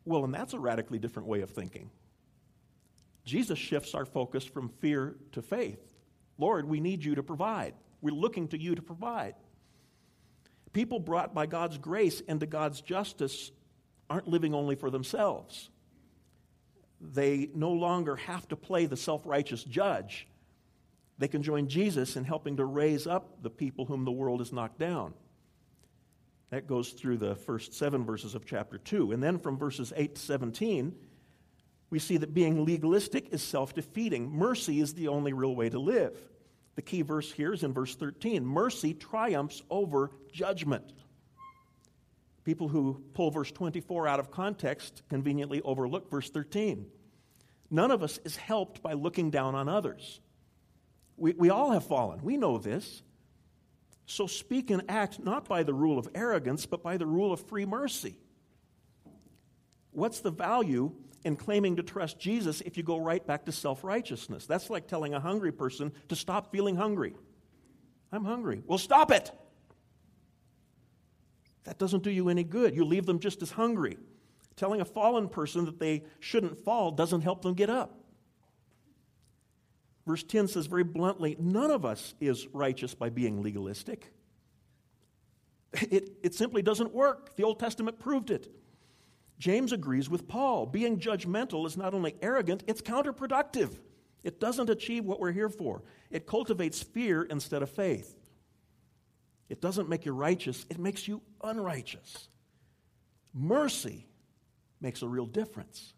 Well, 0.05 0.25
and 0.25 0.35
that's 0.35 0.53
a 0.53 0.59
radically 0.59 0.99
different 0.99 1.29
way 1.29 1.42
of 1.42 1.51
thinking. 1.51 1.92
Jesus 3.25 3.59
shifts 3.59 3.94
our 3.94 4.05
focus 4.05 4.44
from 4.44 4.68
fear 4.81 5.14
to 5.31 5.40
faith. 5.40 5.94
Lord, 6.38 6.68
we 6.68 6.81
need 6.81 7.05
you 7.05 7.14
to 7.16 7.23
provide. 7.23 7.75
We're 8.01 8.14
looking 8.14 8.49
to 8.49 8.59
you 8.59 8.75
to 8.75 8.83
provide. 8.83 9.35
People 10.73 10.99
brought 10.99 11.35
by 11.35 11.47
God's 11.47 11.79
grace 11.79 12.20
into 12.20 12.47
God's 12.47 12.81
justice 12.81 13.53
aren't 14.11 14.29
living 14.29 14.55
only 14.55 14.75
for 14.75 14.90
themselves. 14.90 15.70
They 17.01 17.49
no 17.55 17.70
longer 17.70 18.16
have 18.16 18.47
to 18.49 18.57
play 18.57 18.87
the 18.87 18.97
self 18.97 19.25
righteous 19.25 19.62
judge 19.62 20.27
they 21.18 21.29
can 21.29 21.42
join 21.42 21.68
Jesus 21.68 22.16
in 22.16 22.25
helping 22.25 22.57
to 22.57 22.64
raise 22.64 23.07
up 23.07 23.42
the 23.42 23.51
people 23.51 23.85
whom 23.85 24.05
the 24.05 24.12
world 24.12 24.40
has 24.40 24.53
knocked 24.53 24.79
down. 24.79 25.14
That 26.51 26.66
goes 26.66 26.90
through 26.90 27.18
the 27.18 27.37
first 27.37 27.75
seven 27.75 28.05
verses 28.05 28.35
of 28.35 28.44
chapter 28.44 28.79
2. 28.79 29.12
And 29.12 29.23
then 29.23 29.38
from 29.38 29.57
verses 29.57 29.92
8 29.97 30.16
to 30.16 30.20
17, 30.20 30.94
we 31.95 32.01
see 32.01 32.17
that 32.17 32.35
being 32.35 32.65
legalistic 32.65 33.29
is 33.33 33.41
self 33.41 33.73
defeating. 33.73 34.29
Mercy 34.29 34.81
is 34.81 34.95
the 34.95 35.07
only 35.07 35.33
real 35.33 35.55
way 35.55 35.69
to 35.69 35.79
live. 35.79 36.21
The 36.75 36.83
key 36.83 37.03
verse 37.03 37.31
here 37.31 37.53
is 37.53 37.63
in 37.63 37.73
verse 37.73 37.95
13 37.95 38.45
mercy 38.45 38.95
triumphs 38.95 39.63
over 39.71 40.11
judgment. 40.33 40.93
People 42.43 42.67
who 42.67 43.01
pull 43.15 43.31
verse 43.31 43.53
24 43.53 44.09
out 44.09 44.19
of 44.19 44.33
context 44.33 45.05
conveniently 45.09 45.63
overlook 45.63 46.11
verse 46.11 46.29
13. 46.31 46.85
None 47.71 47.93
of 47.93 48.03
us 48.03 48.19
is 48.25 48.35
helped 48.35 48.83
by 48.83 48.95
looking 48.95 49.31
down 49.31 49.55
on 49.55 49.69
others. 49.69 50.21
We, 51.17 51.35
we 51.35 51.51
all 51.51 51.71
have 51.71 51.87
fallen. 51.87 52.25
We 52.25 52.37
know 52.37 52.59
this. 52.59 53.05
So 54.07 54.27
speak 54.27 54.73
and 54.73 54.83
act 54.89 55.21
not 55.21 55.47
by 55.47 55.63
the 55.63 55.75
rule 55.75 56.01
of 56.01 56.09
arrogance, 56.13 56.67
but 56.67 56.83
by 56.83 56.97
the 56.97 57.07
rule 57.07 57.33
of 57.33 57.47
free 57.47 57.67
mercy. 57.67 58.17
What's 59.93 60.19
the 60.19 60.33
value 60.33 60.91
in 61.25 61.37
claiming 61.37 61.77
to 61.77 61.83
trust 61.83 62.19
Jesus 62.19 62.61
if 62.61 62.77
you 62.77 62.83
go 62.83 62.99
right 62.99 63.27
back 63.27 63.47
to 63.47 63.53
self 63.53 63.83
righteousness? 63.83 64.47
That's 64.47 64.71
like 64.71 64.87
telling 64.87 65.15
a 65.15 65.21
hungry 65.21 65.53
person 65.53 65.93
to 66.09 66.17
stop 66.17 66.53
feeling 66.53 66.77
hungry. 66.77 67.15
I'm 68.13 68.25
hungry. 68.25 68.63
Well, 68.67 68.79
stop 68.79 69.11
it. 69.11 69.33
That 71.65 71.79
doesn't 71.79 72.03
do 72.03 72.11
you 72.11 72.29
any 72.29 72.45
good. 72.45 72.77
You 72.77 72.85
leave 72.85 73.07
them 73.07 73.19
just 73.19 73.43
as 73.43 73.51
hungry. 73.51 73.99
Telling 74.57 74.81
a 74.81 74.85
fallen 74.85 75.29
person 75.29 75.65
that 75.65 75.81
they 75.81 76.05
shouldn't 76.21 76.65
fall 76.65 76.93
doesn't 76.93 77.23
help 77.23 77.43
them 77.43 77.55
get 77.55 77.71
up. 77.71 77.99
Verse 80.07 80.23
10 80.23 80.49
says 80.49 80.67
very 80.67 80.85
bluntly 80.85 81.37
none 81.41 81.71
of 81.71 81.85
us 81.85 82.15
is 82.21 82.47
righteous 82.53 82.95
by 82.95 83.11
being 83.11 83.43
legalistic. 83.43 84.13
It, 85.91 86.13
it 86.23 86.35
simply 86.35 86.63
doesn't 86.63 86.95
work. 86.95 87.35
The 87.35 87.43
Old 87.43 87.59
Testament 87.59 87.99
proved 87.99 88.31
it. 88.31 88.49
James 89.38 89.73
agrees 89.73 90.09
with 90.09 90.29
Paul. 90.29 90.66
Being 90.66 90.99
judgmental 90.99 91.66
is 91.66 91.77
not 91.77 91.94
only 91.94 92.14
arrogant, 92.23 92.62
it's 92.66 92.81
counterproductive. 92.81 93.79
It 94.23 94.40
doesn't 94.40 94.70
achieve 94.70 95.05
what 95.05 95.20
we're 95.20 95.33
here 95.33 95.49
for. 95.49 95.83
It 96.11 96.27
cultivates 96.27 96.83
fear 96.83 97.25
instead 97.25 97.62
of 97.62 97.70
faith. 97.70 98.16
It 99.49 99.61
doesn't 99.61 99.88
make 99.88 100.07
you 100.07 100.12
righteous, 100.12 100.64
it 100.70 100.79
makes 100.79 101.07
you 101.07 101.20
unrighteous. 101.42 102.29
Mercy 103.35 104.07
makes 104.81 105.03
a 105.03 105.09
real 105.09 105.27
difference. 105.27 105.92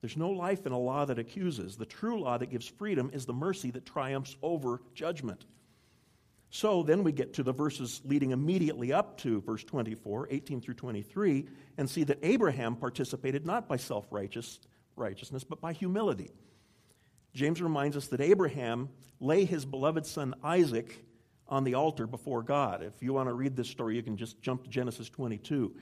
There's 0.00 0.16
no 0.16 0.30
life 0.30 0.66
in 0.66 0.72
a 0.72 0.78
law 0.78 1.04
that 1.04 1.18
accuses. 1.18 1.76
The 1.76 1.86
true 1.86 2.20
law 2.20 2.38
that 2.38 2.50
gives 2.50 2.66
freedom 2.66 3.10
is 3.12 3.26
the 3.26 3.32
mercy 3.32 3.70
that 3.72 3.84
triumphs 3.84 4.36
over 4.42 4.80
judgment. 4.94 5.44
So 6.50 6.82
then 6.82 7.04
we 7.04 7.12
get 7.12 7.34
to 7.34 7.44
the 7.44 7.52
verses 7.52 8.02
leading 8.04 8.32
immediately 8.32 8.92
up 8.92 9.16
to 9.18 9.40
verse 9.40 9.62
24, 9.62 10.28
18 10.30 10.60
through 10.60 10.74
23, 10.74 11.46
and 11.78 11.88
see 11.88 12.02
that 12.04 12.18
Abraham 12.22 12.74
participated 12.74 13.46
not 13.46 13.68
by 13.68 13.76
self 13.76 14.06
righteous 14.10 14.58
righteousness, 14.96 15.44
but 15.44 15.60
by 15.60 15.72
humility. 15.72 16.30
James 17.34 17.62
reminds 17.62 17.96
us 17.96 18.08
that 18.08 18.20
Abraham 18.20 18.88
lay 19.20 19.44
his 19.44 19.64
beloved 19.64 20.04
son 20.04 20.34
Isaac 20.42 21.04
on 21.48 21.62
the 21.62 21.74
altar 21.74 22.06
before 22.06 22.42
God. 22.42 22.82
If 22.82 23.00
you 23.00 23.12
want 23.12 23.28
to 23.28 23.34
read 23.34 23.56
this 23.56 23.68
story, 23.68 23.94
you 23.94 24.02
can 24.02 24.16
just 24.16 24.40
jump 24.42 24.64
to 24.64 24.70
Genesis 24.70 25.08
22. 25.08 25.74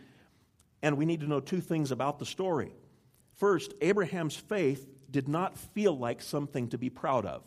And 0.83 0.97
we 0.97 1.07
need 1.07 1.21
to 1.21 1.27
know 1.27 1.41
two 1.41 1.61
things 1.61 1.91
about 1.91 2.19
the 2.19 2.27
story. 2.27 2.73
First, 3.37 3.75
Abraham's 3.81 4.37
faith 4.37 4.87
did 5.11 5.29
not 5.29 5.57
feel 5.57 5.97
like 5.97 6.21
something 6.21 6.69
to 6.69 6.79
be 6.79 6.91
proud 6.91 7.25
of. 7.25 7.43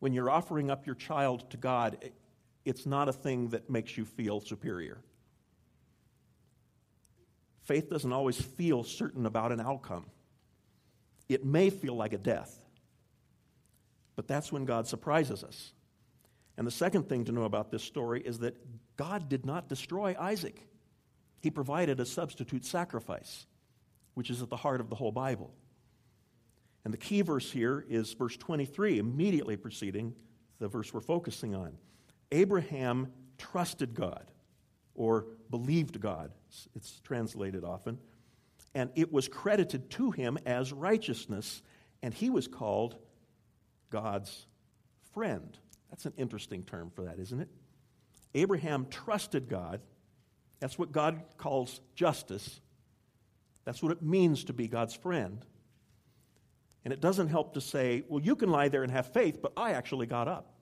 When 0.00 0.12
you're 0.12 0.30
offering 0.30 0.70
up 0.70 0.86
your 0.86 0.94
child 0.94 1.50
to 1.50 1.56
God, 1.56 2.10
it's 2.64 2.86
not 2.86 3.08
a 3.08 3.12
thing 3.12 3.48
that 3.48 3.68
makes 3.68 3.96
you 3.96 4.04
feel 4.04 4.40
superior. 4.40 4.98
Faith 7.62 7.90
doesn't 7.90 8.12
always 8.12 8.40
feel 8.40 8.82
certain 8.84 9.26
about 9.26 9.52
an 9.52 9.60
outcome. 9.60 10.06
It 11.28 11.44
may 11.44 11.68
feel 11.68 11.94
like 11.94 12.12
a 12.12 12.18
death, 12.18 12.64
but 14.16 14.26
that's 14.26 14.50
when 14.50 14.64
God 14.64 14.86
surprises 14.86 15.44
us. 15.44 15.72
And 16.56 16.66
the 16.66 16.72
second 16.72 17.08
thing 17.08 17.24
to 17.26 17.32
know 17.32 17.44
about 17.44 17.70
this 17.70 17.82
story 17.82 18.20
is 18.20 18.38
that 18.38 18.56
God 18.96 19.28
did 19.28 19.44
not 19.44 19.68
destroy 19.68 20.16
Isaac, 20.18 20.66
He 21.40 21.50
provided 21.50 22.00
a 22.00 22.06
substitute 22.06 22.64
sacrifice, 22.64 23.46
which 24.14 24.30
is 24.30 24.42
at 24.42 24.48
the 24.48 24.56
heart 24.56 24.80
of 24.80 24.88
the 24.88 24.96
whole 24.96 25.12
Bible. 25.12 25.52
And 26.88 26.92
the 26.94 26.96
key 26.96 27.20
verse 27.20 27.52
here 27.52 27.84
is 27.90 28.14
verse 28.14 28.38
23, 28.38 28.98
immediately 28.98 29.58
preceding 29.58 30.14
the 30.58 30.68
verse 30.68 30.90
we're 30.94 31.02
focusing 31.02 31.54
on. 31.54 31.76
Abraham 32.32 33.12
trusted 33.36 33.94
God, 33.94 34.30
or 34.94 35.26
believed 35.50 36.00
God, 36.00 36.30
it's 36.74 36.98
translated 37.00 37.62
often, 37.62 37.98
and 38.74 38.88
it 38.94 39.12
was 39.12 39.28
credited 39.28 39.90
to 39.90 40.12
him 40.12 40.38
as 40.46 40.72
righteousness, 40.72 41.60
and 42.02 42.14
he 42.14 42.30
was 42.30 42.48
called 42.48 42.96
God's 43.90 44.46
friend. 45.12 45.58
That's 45.90 46.06
an 46.06 46.14
interesting 46.16 46.62
term 46.62 46.88
for 46.88 47.02
that, 47.02 47.18
isn't 47.18 47.38
it? 47.38 47.50
Abraham 48.34 48.86
trusted 48.88 49.50
God. 49.50 49.82
That's 50.58 50.78
what 50.78 50.90
God 50.90 51.22
calls 51.36 51.82
justice. 51.94 52.62
That's 53.66 53.82
what 53.82 53.92
it 53.92 54.00
means 54.00 54.44
to 54.44 54.54
be 54.54 54.68
God's 54.68 54.94
friend. 54.94 55.44
And 56.84 56.92
it 56.92 57.00
doesn't 57.00 57.28
help 57.28 57.54
to 57.54 57.60
say, 57.60 58.04
well, 58.08 58.22
you 58.22 58.36
can 58.36 58.50
lie 58.50 58.68
there 58.68 58.82
and 58.82 58.92
have 58.92 59.12
faith, 59.12 59.42
but 59.42 59.52
I 59.56 59.72
actually 59.72 60.06
got 60.06 60.28
up. 60.28 60.54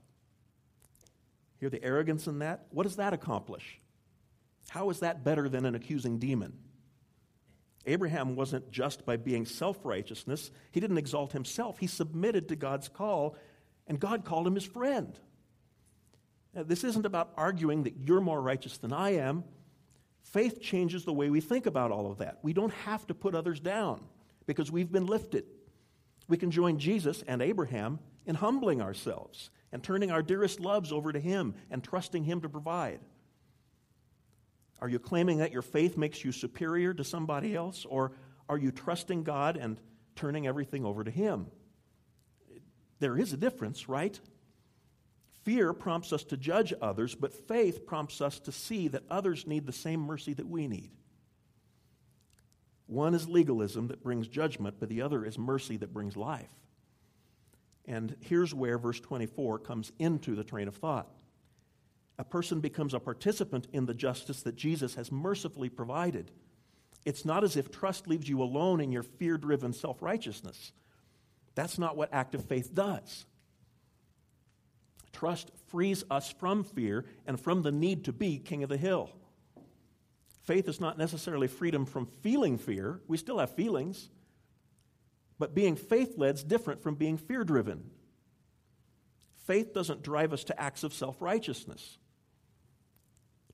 Hear 1.58 1.70
the 1.70 1.82
arrogance 1.82 2.26
in 2.26 2.40
that? 2.40 2.66
What 2.70 2.84
does 2.84 2.96
that 2.96 3.12
accomplish? 3.12 3.80
How 4.68 4.90
is 4.90 5.00
that 5.00 5.24
better 5.24 5.48
than 5.48 5.64
an 5.64 5.74
accusing 5.74 6.18
demon? 6.18 6.52
Abraham 7.86 8.34
wasn't 8.34 8.70
just 8.70 9.06
by 9.06 9.16
being 9.16 9.46
self 9.46 9.78
righteousness, 9.84 10.50
he 10.72 10.80
didn't 10.80 10.98
exalt 10.98 11.32
himself. 11.32 11.78
He 11.78 11.86
submitted 11.86 12.48
to 12.48 12.56
God's 12.56 12.88
call, 12.88 13.36
and 13.86 14.00
God 14.00 14.24
called 14.24 14.46
him 14.46 14.54
his 14.54 14.64
friend. 14.64 15.18
Now, 16.54 16.64
this 16.64 16.84
isn't 16.84 17.06
about 17.06 17.32
arguing 17.36 17.84
that 17.84 17.94
you're 18.04 18.20
more 18.20 18.40
righteous 18.40 18.78
than 18.78 18.92
I 18.92 19.16
am. 19.16 19.44
Faith 20.22 20.60
changes 20.60 21.04
the 21.04 21.12
way 21.12 21.30
we 21.30 21.40
think 21.40 21.66
about 21.66 21.92
all 21.92 22.10
of 22.10 22.18
that. 22.18 22.38
We 22.42 22.52
don't 22.52 22.72
have 22.72 23.06
to 23.06 23.14
put 23.14 23.34
others 23.34 23.60
down 23.60 24.02
because 24.46 24.72
we've 24.72 24.90
been 24.90 25.06
lifted. 25.06 25.44
We 26.28 26.36
can 26.36 26.50
join 26.50 26.78
Jesus 26.78 27.22
and 27.26 27.40
Abraham 27.40 27.98
in 28.24 28.34
humbling 28.34 28.82
ourselves 28.82 29.50
and 29.72 29.82
turning 29.82 30.10
our 30.10 30.22
dearest 30.22 30.60
loves 30.60 30.92
over 30.92 31.12
to 31.12 31.20
Him 31.20 31.54
and 31.70 31.82
trusting 31.82 32.24
Him 32.24 32.40
to 32.40 32.48
provide. 32.48 33.00
Are 34.80 34.88
you 34.88 34.98
claiming 34.98 35.38
that 35.38 35.52
your 35.52 35.62
faith 35.62 35.96
makes 35.96 36.24
you 36.24 36.32
superior 36.32 36.92
to 36.94 37.04
somebody 37.04 37.54
else, 37.54 37.86
or 37.88 38.12
are 38.48 38.58
you 38.58 38.70
trusting 38.70 39.24
God 39.24 39.56
and 39.56 39.80
turning 40.14 40.46
everything 40.46 40.84
over 40.84 41.02
to 41.02 41.10
Him? 41.10 41.46
There 42.98 43.16
is 43.16 43.32
a 43.32 43.36
difference, 43.36 43.88
right? 43.88 44.18
Fear 45.44 45.74
prompts 45.74 46.12
us 46.12 46.24
to 46.24 46.36
judge 46.36 46.74
others, 46.82 47.14
but 47.14 47.32
faith 47.32 47.86
prompts 47.86 48.20
us 48.20 48.40
to 48.40 48.52
see 48.52 48.88
that 48.88 49.04
others 49.10 49.46
need 49.46 49.66
the 49.66 49.72
same 49.72 50.00
mercy 50.00 50.34
that 50.34 50.48
we 50.48 50.66
need. 50.66 50.90
One 52.86 53.14
is 53.14 53.28
legalism 53.28 53.88
that 53.88 54.02
brings 54.02 54.28
judgment, 54.28 54.76
but 54.78 54.88
the 54.88 55.02
other 55.02 55.24
is 55.24 55.38
mercy 55.38 55.76
that 55.78 55.92
brings 55.92 56.16
life. 56.16 56.50
And 57.84 58.16
here's 58.20 58.54
where 58.54 58.78
verse 58.78 59.00
24 59.00 59.60
comes 59.60 59.92
into 59.98 60.34
the 60.34 60.44
train 60.44 60.68
of 60.68 60.76
thought. 60.76 61.08
A 62.18 62.24
person 62.24 62.60
becomes 62.60 62.94
a 62.94 63.00
participant 63.00 63.68
in 63.72 63.86
the 63.86 63.94
justice 63.94 64.42
that 64.42 64.56
Jesus 64.56 64.94
has 64.94 65.12
mercifully 65.12 65.68
provided. 65.68 66.30
It's 67.04 67.24
not 67.24 67.44
as 67.44 67.56
if 67.56 67.70
trust 67.70 68.08
leaves 68.08 68.28
you 68.28 68.42
alone 68.42 68.80
in 68.80 68.90
your 68.90 69.02
fear 69.02 69.36
driven 69.36 69.72
self 69.72 70.02
righteousness. 70.02 70.72
That's 71.54 71.78
not 71.78 71.96
what 71.96 72.12
active 72.12 72.44
faith 72.44 72.74
does. 72.74 73.26
Trust 75.12 75.50
frees 75.68 76.04
us 76.10 76.30
from 76.38 76.64
fear 76.64 77.04
and 77.26 77.40
from 77.40 77.62
the 77.62 77.72
need 77.72 78.04
to 78.04 78.12
be 78.12 78.38
king 78.38 78.62
of 78.62 78.68
the 78.68 78.76
hill. 78.76 79.10
Faith 80.46 80.68
is 80.68 80.80
not 80.80 80.96
necessarily 80.96 81.48
freedom 81.48 81.84
from 81.84 82.06
feeling 82.06 82.56
fear. 82.56 83.00
We 83.08 83.16
still 83.16 83.38
have 83.40 83.54
feelings. 83.56 84.10
But 85.38 85.54
being 85.54 85.74
faith 85.74 86.14
led 86.16 86.36
is 86.36 86.44
different 86.44 86.82
from 86.82 86.94
being 86.94 87.18
fear 87.18 87.42
driven. 87.42 87.90
Faith 89.44 89.74
doesn't 89.74 90.02
drive 90.02 90.32
us 90.32 90.44
to 90.44 90.60
acts 90.60 90.84
of 90.84 90.94
self 90.94 91.20
righteousness. 91.20 91.98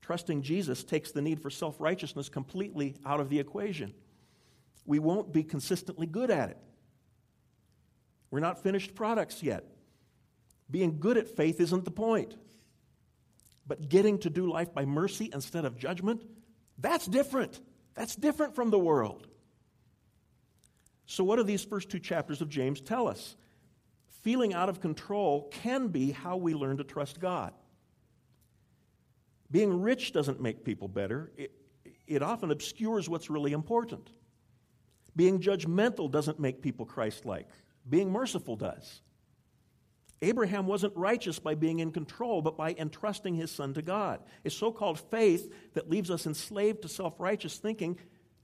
Trusting 0.01 0.43
Jesus 0.43 0.83
takes 0.83 1.11
the 1.11 1.21
need 1.21 1.41
for 1.41 1.49
self 1.49 1.81
righteousness 1.81 2.29
completely 2.29 2.95
out 3.05 3.19
of 3.19 3.29
the 3.29 3.39
equation. 3.39 3.93
We 4.85 4.99
won't 4.99 5.33
be 5.33 5.43
consistently 5.43 6.05
good 6.05 6.29
at 6.29 6.51
it. 6.51 6.57
We're 8.29 8.39
not 8.39 8.61
finished 8.61 8.93
products 8.93 9.41
yet. 9.41 9.65
Being 10.69 10.99
good 10.99 11.17
at 11.17 11.27
faith 11.27 11.59
isn't 11.59 11.85
the 11.85 11.91
point. 11.91 12.35
But 13.65 13.89
getting 13.89 14.19
to 14.19 14.29
do 14.29 14.51
life 14.51 14.73
by 14.73 14.85
mercy 14.85 15.29
instead 15.33 15.65
of 15.65 15.77
judgment, 15.77 16.23
that's 16.83 17.07
different. 17.07 17.59
That's 17.95 18.15
different 18.15 18.55
from 18.55 18.69
the 18.69 18.77
world. 18.77 19.25
So, 21.05 21.23
what 21.23 21.37
do 21.37 21.43
these 21.43 21.63
first 21.63 21.89
two 21.89 21.99
chapters 21.99 22.41
of 22.41 22.49
James 22.49 22.81
tell 22.81 23.07
us? 23.07 23.35
Feeling 24.21 24.53
out 24.53 24.69
of 24.69 24.81
control 24.81 25.49
can 25.51 25.87
be 25.87 26.11
how 26.11 26.37
we 26.37 26.53
learn 26.53 26.77
to 26.77 26.83
trust 26.83 27.19
God. 27.19 27.53
Being 29.49 29.81
rich 29.81 30.11
doesn't 30.11 30.41
make 30.41 30.63
people 30.63 30.87
better, 30.87 31.31
it, 31.37 31.51
it 32.05 32.21
often 32.21 32.51
obscures 32.51 33.07
what's 33.07 33.29
really 33.29 33.53
important. 33.53 34.09
Being 35.15 35.39
judgmental 35.39 36.11
doesn't 36.11 36.39
make 36.39 36.61
people 36.61 36.85
Christ 36.85 37.25
like, 37.25 37.47
being 37.89 38.11
merciful 38.11 38.55
does. 38.55 39.01
Abraham 40.23 40.67
wasn't 40.67 40.95
righteous 40.95 41.37
by 41.37 41.53
being 41.53 41.79
in 41.79 41.91
control, 41.91 42.41
but 42.41 42.55
by 42.55 42.73
entrusting 42.77 43.35
his 43.35 43.51
son 43.51 43.73
to 43.73 43.81
God. 43.81 44.21
A 44.45 44.49
so 44.49 44.71
called 44.71 44.99
faith 45.11 45.53
that 45.73 45.89
leaves 45.89 46.09
us 46.09 46.25
enslaved 46.25 46.83
to 46.83 46.87
self 46.87 47.19
righteous 47.19 47.57
thinking 47.57 47.99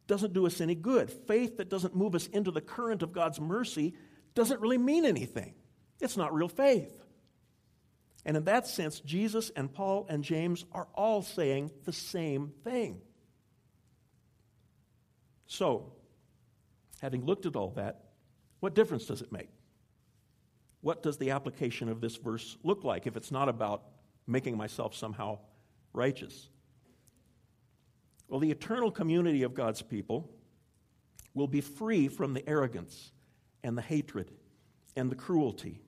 doesn't 0.05 0.33
do 0.33 0.45
us 0.45 0.59
any 0.59 0.75
good. 0.75 1.09
Faith 1.09 1.55
that 1.57 1.69
doesn't 1.69 1.95
move 1.95 2.15
us 2.15 2.27
into 2.27 2.51
the 2.51 2.59
current 2.59 3.01
of 3.01 3.13
God's 3.13 3.39
mercy 3.39 3.93
doesn't 4.35 4.59
really 4.59 4.77
mean 4.77 5.05
anything. 5.05 5.53
It's 6.01 6.17
not 6.17 6.33
real 6.33 6.49
faith. 6.49 7.01
And 8.25 8.35
in 8.35 8.43
that 8.43 8.67
sense, 8.67 8.99
Jesus 8.99 9.49
and 9.55 9.73
Paul 9.73 10.05
and 10.09 10.21
James 10.21 10.65
are 10.73 10.87
all 10.93 11.21
saying 11.21 11.71
the 11.85 11.93
same 11.93 12.51
thing. 12.65 12.99
So, 15.47 15.93
having 17.01 17.25
looked 17.25 17.45
at 17.45 17.55
all 17.55 17.71
that, 17.77 18.03
what 18.59 18.75
difference 18.75 19.05
does 19.05 19.21
it 19.21 19.31
make? 19.31 19.49
What 20.81 21.03
does 21.03 21.17
the 21.17 21.31
application 21.31 21.89
of 21.89 22.01
this 22.01 22.15
verse 22.15 22.57
look 22.63 22.83
like 22.83 23.05
if 23.05 23.17
it's 23.17 23.31
not 23.31 23.49
about 23.49 23.83
making 24.27 24.55
myself 24.55 24.95
somehow 24.95 25.39
righteous? 25.93 26.49
Well, 28.27 28.39
the 28.39 28.51
eternal 28.51 28.91
community 28.91 29.43
of 29.43 29.53
God's 29.53 29.81
people 29.81 30.29
will 31.33 31.47
be 31.47 31.61
free 31.61 32.07
from 32.07 32.33
the 32.33 32.47
arrogance 32.47 33.11
and 33.63 33.77
the 33.77 33.81
hatred 33.81 34.31
and 34.95 35.11
the 35.11 35.15
cruelty 35.15 35.81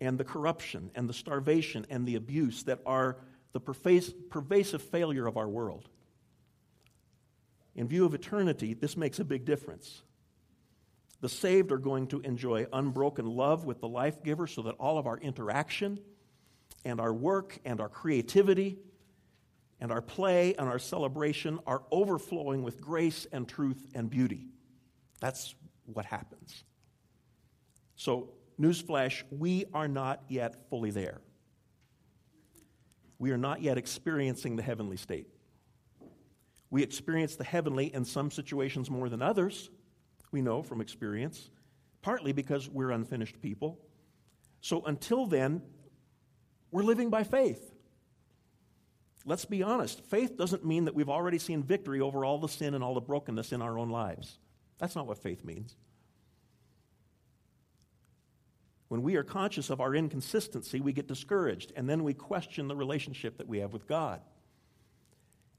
and 0.00 0.18
the 0.18 0.24
corruption 0.24 0.90
and 0.94 1.08
the 1.08 1.14
starvation 1.14 1.86
and 1.88 2.06
the 2.06 2.16
abuse 2.16 2.64
that 2.64 2.80
are 2.84 3.16
the 3.52 3.60
pervasive 3.60 4.82
failure 4.82 5.26
of 5.26 5.36
our 5.36 5.48
world. 5.48 5.88
In 7.74 7.88
view 7.88 8.04
of 8.04 8.14
eternity, 8.14 8.74
this 8.74 8.96
makes 8.96 9.18
a 9.18 9.24
big 9.24 9.44
difference. 9.44 10.02
The 11.26 11.30
saved 11.30 11.72
are 11.72 11.78
going 11.78 12.06
to 12.10 12.20
enjoy 12.20 12.68
unbroken 12.72 13.26
love 13.26 13.64
with 13.64 13.80
the 13.80 13.88
life 13.88 14.22
giver 14.22 14.46
so 14.46 14.62
that 14.62 14.76
all 14.78 14.96
of 14.96 15.08
our 15.08 15.18
interaction 15.18 15.98
and 16.84 17.00
our 17.00 17.12
work 17.12 17.58
and 17.64 17.80
our 17.80 17.88
creativity 17.88 18.78
and 19.80 19.90
our 19.90 20.00
play 20.00 20.54
and 20.54 20.68
our 20.68 20.78
celebration 20.78 21.58
are 21.66 21.82
overflowing 21.90 22.62
with 22.62 22.80
grace 22.80 23.26
and 23.32 23.48
truth 23.48 23.88
and 23.92 24.08
beauty. 24.08 24.46
That's 25.20 25.56
what 25.86 26.04
happens. 26.04 26.62
So, 27.96 28.30
newsflash, 28.60 29.24
we 29.32 29.64
are 29.74 29.88
not 29.88 30.22
yet 30.28 30.70
fully 30.70 30.92
there. 30.92 31.20
We 33.18 33.32
are 33.32 33.36
not 33.36 33.62
yet 33.62 33.78
experiencing 33.78 34.54
the 34.54 34.62
heavenly 34.62 34.96
state. 34.96 35.26
We 36.70 36.84
experience 36.84 37.34
the 37.34 37.42
heavenly 37.42 37.92
in 37.92 38.04
some 38.04 38.30
situations 38.30 38.88
more 38.88 39.08
than 39.08 39.22
others, 39.22 39.70
we 40.32 40.42
know 40.42 40.62
from 40.62 40.80
experience, 40.80 41.50
partly 42.02 42.32
because 42.32 42.68
we're 42.68 42.90
unfinished 42.90 43.40
people. 43.40 43.78
So, 44.60 44.82
until 44.84 45.26
then, 45.26 45.62
we're 46.70 46.82
living 46.82 47.10
by 47.10 47.24
faith 47.24 47.72
let's 49.26 49.44
be 49.44 49.62
honest, 49.62 50.00
faith 50.06 50.38
doesn't 50.38 50.64
mean 50.64 50.86
that 50.86 50.94
we've 50.94 51.10
already 51.10 51.38
seen 51.38 51.62
victory 51.62 52.00
over 52.00 52.24
all 52.24 52.38
the 52.38 52.48
sin 52.48 52.72
and 52.72 52.82
all 52.82 52.94
the 52.94 53.00
brokenness 53.00 53.52
in 53.52 53.60
our 53.60 53.78
own 53.78 53.90
lives. 53.90 54.38
That's 54.78 54.94
not 54.94 55.06
what 55.06 55.18
faith 55.18 55.44
means. 55.44 55.76
When 58.88 59.02
we 59.02 59.16
are 59.16 59.24
conscious 59.24 59.68
of 59.68 59.80
our 59.80 59.96
inconsistency, 59.96 60.80
we 60.80 60.92
get 60.92 61.08
discouraged, 61.08 61.72
and 61.74 61.90
then 61.90 62.04
we 62.04 62.14
question 62.14 62.68
the 62.68 62.76
relationship 62.76 63.36
that 63.38 63.48
we 63.48 63.58
have 63.58 63.72
with 63.72 63.88
God. 63.88 64.20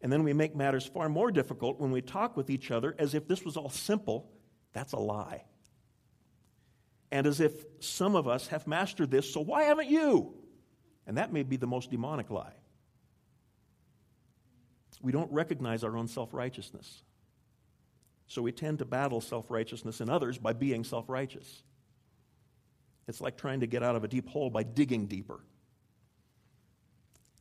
And 0.02 0.12
then 0.14 0.24
we 0.24 0.32
make 0.32 0.56
matters 0.56 0.86
far 0.86 1.10
more 1.10 1.30
difficult 1.30 1.80
when 1.80 1.92
we 1.92 2.02
talk 2.02 2.38
with 2.38 2.50
each 2.50 2.72
other 2.72 2.96
as 2.98 3.14
if 3.14 3.28
this 3.28 3.44
was 3.44 3.58
all 3.58 3.70
simple. 3.70 4.32
That's 4.78 4.94
a 4.94 5.00
lie. 5.00 5.42
And 7.12 7.26
as 7.26 7.40
if 7.40 7.52
some 7.80 8.16
of 8.16 8.28
us 8.28 8.46
have 8.50 8.68
mastered 8.68 9.10
this, 9.10 9.34
so 9.34 9.42
why 9.42 9.64
haven't 9.64 9.90
you? 9.90 10.36
And 11.08 11.18
that 11.18 11.34
may 11.34 11.42
be 11.42 11.58
the 11.58 11.66
most 11.66 11.90
demonic 11.90 12.30
lie. 12.30 12.54
We 15.02 15.12
don't 15.12 15.32
recognize 15.32 15.84
our 15.84 15.98
own 15.98 16.08
self 16.08 16.32
righteousness. 16.32 17.02
So 18.28 18.44
we 18.44 18.52
tend 18.52 18.78
to 18.78 18.86
battle 18.86 19.20
self 19.20 19.50
righteousness 19.50 20.00
in 20.00 20.12
others 20.12 20.38
by 20.38 20.54
being 20.54 20.84
self 20.84 21.10
righteous. 21.10 21.64
It's 23.08 23.20
like 23.20 23.36
trying 23.36 23.62
to 23.62 23.68
get 23.68 23.82
out 23.82 23.96
of 23.96 24.04
a 24.04 24.08
deep 24.08 24.30
hole 24.30 24.52
by 24.52 24.62
digging 24.62 25.08
deeper. 25.08 25.40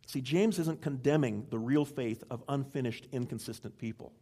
See, 0.07 0.23
James 0.23 0.59
isn't 0.59 0.81
condemning 0.81 1.49
the 1.51 1.59
real 1.59 1.85
faith 1.85 2.25
of 2.31 2.43
unfinished, 2.49 3.09
inconsistent 3.13 3.77
people. 3.77 4.15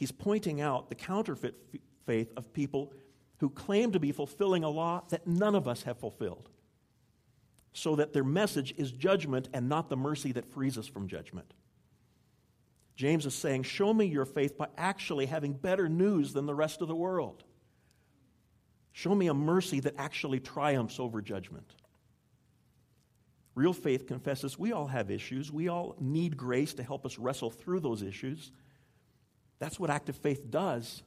He's 0.00 0.10
pointing 0.10 0.62
out 0.62 0.88
the 0.88 0.94
counterfeit 0.94 1.54
f- 1.74 1.80
faith 2.06 2.32
of 2.34 2.54
people 2.54 2.90
who 3.36 3.50
claim 3.50 3.92
to 3.92 4.00
be 4.00 4.12
fulfilling 4.12 4.64
a 4.64 4.68
law 4.70 5.02
that 5.10 5.26
none 5.26 5.54
of 5.54 5.68
us 5.68 5.82
have 5.82 5.98
fulfilled, 5.98 6.48
so 7.74 7.96
that 7.96 8.14
their 8.14 8.24
message 8.24 8.72
is 8.78 8.90
judgment 8.92 9.50
and 9.52 9.68
not 9.68 9.90
the 9.90 9.98
mercy 9.98 10.32
that 10.32 10.50
frees 10.50 10.78
us 10.78 10.86
from 10.86 11.06
judgment. 11.06 11.52
James 12.96 13.26
is 13.26 13.34
saying, 13.34 13.64
Show 13.64 13.92
me 13.92 14.06
your 14.06 14.24
faith 14.24 14.56
by 14.56 14.68
actually 14.78 15.26
having 15.26 15.52
better 15.52 15.86
news 15.86 16.32
than 16.32 16.46
the 16.46 16.54
rest 16.54 16.80
of 16.80 16.88
the 16.88 16.96
world. 16.96 17.44
Show 18.92 19.14
me 19.14 19.26
a 19.26 19.34
mercy 19.34 19.80
that 19.80 19.96
actually 19.98 20.40
triumphs 20.40 20.98
over 20.98 21.20
judgment. 21.20 21.74
Real 23.54 23.74
faith 23.74 24.06
confesses 24.06 24.58
we 24.58 24.72
all 24.72 24.86
have 24.86 25.10
issues. 25.10 25.52
We 25.52 25.68
all 25.68 25.94
need 26.00 26.38
grace 26.38 26.72
to 26.72 26.82
help 26.82 27.04
us 27.04 27.18
wrestle 27.18 27.50
through 27.50 27.80
those 27.80 28.00
issues. 28.02 28.50
That's 29.60 29.78
what 29.78 29.90
active 29.90 30.16
faith 30.16 30.50
does. 30.50 31.02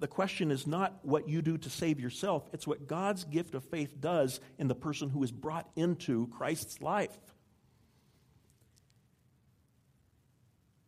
The 0.00 0.08
question 0.08 0.50
is 0.50 0.66
not 0.66 0.98
what 1.02 1.28
you 1.28 1.40
do 1.40 1.56
to 1.58 1.70
save 1.70 1.98
yourself, 1.98 2.48
it's 2.52 2.66
what 2.66 2.86
God's 2.86 3.24
gift 3.24 3.54
of 3.54 3.64
faith 3.64 4.00
does 4.00 4.40
in 4.58 4.68
the 4.68 4.74
person 4.74 5.08
who 5.08 5.22
is 5.22 5.32
brought 5.32 5.68
into 5.74 6.28
Christ's 6.28 6.80
life. 6.80 7.16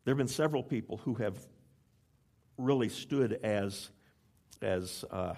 There 0.05 0.13
have 0.13 0.19
been 0.19 0.29
several 0.29 0.63
people 0.63 0.99
who 0.99 1.15
have 1.15 1.37
really 2.57 2.89
stood 2.89 3.33
as, 3.45 3.91
as 4.63 5.05
uh, 5.11 5.35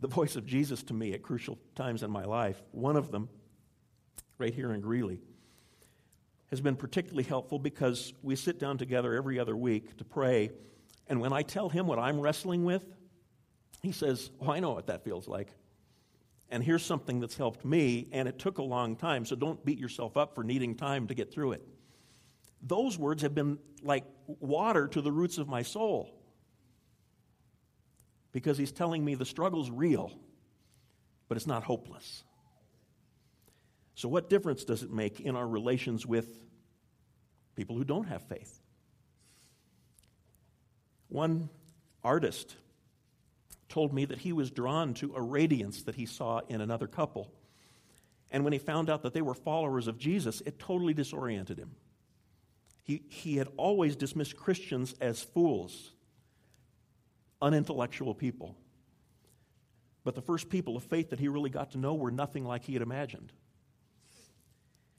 the 0.00 0.08
voice 0.14 0.36
of 0.36 0.46
Jesus 0.46 0.82
to 0.84 0.94
me 0.94 1.12
at 1.14 1.22
crucial 1.22 1.58
times 1.74 2.02
in 2.02 2.10
my 2.10 2.24
life. 2.24 2.60
One 2.72 2.96
of 2.96 3.10
them, 3.10 3.28
right 4.38 4.54
here 4.54 4.72
in 4.72 4.80
Greeley, 4.80 5.20
has 6.54 6.60
been 6.60 6.76
particularly 6.76 7.24
helpful 7.24 7.58
because 7.58 8.12
we 8.22 8.36
sit 8.36 8.60
down 8.60 8.78
together 8.78 9.12
every 9.14 9.40
other 9.40 9.56
week 9.56 9.96
to 9.96 10.04
pray. 10.04 10.50
And 11.08 11.20
when 11.20 11.32
I 11.32 11.42
tell 11.42 11.68
him 11.68 11.88
what 11.88 11.98
I'm 11.98 12.20
wrestling 12.20 12.64
with, 12.64 12.84
he 13.82 13.90
says, 13.90 14.30
Oh, 14.40 14.52
I 14.52 14.60
know 14.60 14.70
what 14.70 14.86
that 14.86 15.02
feels 15.02 15.26
like. 15.26 15.48
And 16.50 16.62
here's 16.62 16.84
something 16.84 17.18
that's 17.18 17.36
helped 17.36 17.64
me, 17.64 18.06
and 18.12 18.28
it 18.28 18.38
took 18.38 18.58
a 18.58 18.62
long 18.62 18.94
time, 18.94 19.24
so 19.24 19.34
don't 19.34 19.64
beat 19.64 19.80
yourself 19.80 20.16
up 20.16 20.36
for 20.36 20.44
needing 20.44 20.76
time 20.76 21.08
to 21.08 21.14
get 21.14 21.32
through 21.32 21.52
it. 21.52 21.66
Those 22.62 22.96
words 22.96 23.22
have 23.22 23.34
been 23.34 23.58
like 23.82 24.04
water 24.28 24.86
to 24.86 25.00
the 25.00 25.10
roots 25.10 25.38
of 25.38 25.48
my 25.48 25.62
soul 25.62 26.14
because 28.30 28.56
he's 28.56 28.70
telling 28.70 29.04
me 29.04 29.16
the 29.16 29.24
struggle's 29.26 29.70
real, 29.70 30.12
but 31.26 31.36
it's 31.36 31.48
not 31.48 31.64
hopeless. 31.64 32.22
So, 33.94 34.08
what 34.08 34.28
difference 34.28 34.64
does 34.64 34.82
it 34.82 34.92
make 34.92 35.20
in 35.20 35.36
our 35.36 35.46
relations 35.46 36.04
with 36.04 36.26
people 37.54 37.76
who 37.76 37.84
don't 37.84 38.08
have 38.08 38.22
faith? 38.22 38.60
One 41.08 41.48
artist 42.02 42.56
told 43.68 43.92
me 43.92 44.04
that 44.04 44.18
he 44.18 44.32
was 44.32 44.50
drawn 44.50 44.94
to 44.94 45.14
a 45.14 45.22
radiance 45.22 45.82
that 45.84 45.94
he 45.94 46.06
saw 46.06 46.40
in 46.48 46.60
another 46.60 46.86
couple. 46.86 47.32
And 48.30 48.42
when 48.42 48.52
he 48.52 48.58
found 48.58 48.90
out 48.90 49.02
that 49.02 49.14
they 49.14 49.22
were 49.22 49.34
followers 49.34 49.86
of 49.86 49.98
Jesus, 49.98 50.40
it 50.44 50.58
totally 50.58 50.92
disoriented 50.92 51.58
him. 51.58 51.70
He, 52.82 53.02
he 53.08 53.36
had 53.36 53.48
always 53.56 53.96
dismissed 53.96 54.36
Christians 54.36 54.94
as 55.00 55.22
fools 55.22 55.92
unintellectual 57.40 58.14
people. 58.14 58.56
But 60.02 60.14
the 60.14 60.22
first 60.22 60.48
people 60.48 60.76
of 60.76 60.82
faith 60.82 61.10
that 61.10 61.20
he 61.20 61.28
really 61.28 61.50
got 61.50 61.72
to 61.72 61.78
know 61.78 61.94
were 61.94 62.10
nothing 62.10 62.44
like 62.44 62.64
he 62.64 62.72
had 62.72 62.82
imagined. 62.82 63.32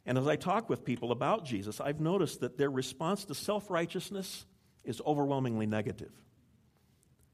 And 0.05 0.17
as 0.17 0.27
I 0.27 0.35
talk 0.35 0.69
with 0.69 0.85
people 0.85 1.11
about 1.11 1.45
Jesus, 1.45 1.81
I've 1.81 1.99
noticed 1.99 2.41
that 2.41 2.57
their 2.57 2.69
response 2.69 3.25
to 3.25 3.35
self 3.35 3.69
righteousness 3.69 4.45
is 4.83 5.01
overwhelmingly 5.05 5.65
negative. 5.65 6.11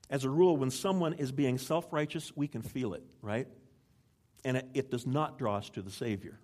As 0.09 0.25
a 0.25 0.29
rule, 0.29 0.57
when 0.57 0.71
someone 0.71 1.13
is 1.13 1.31
being 1.31 1.57
self 1.57 1.91
righteous, 1.91 2.31
we 2.35 2.47
can 2.47 2.61
feel 2.61 2.93
it, 2.93 3.03
right? 3.21 3.47
And 4.43 4.57
it, 4.57 4.67
it, 4.73 4.91
does 4.91 5.05
not 5.05 5.37
draw 5.37 5.57
us 5.57 5.69
to 5.71 5.81
the 5.81 5.91
Savior. 5.91 6.39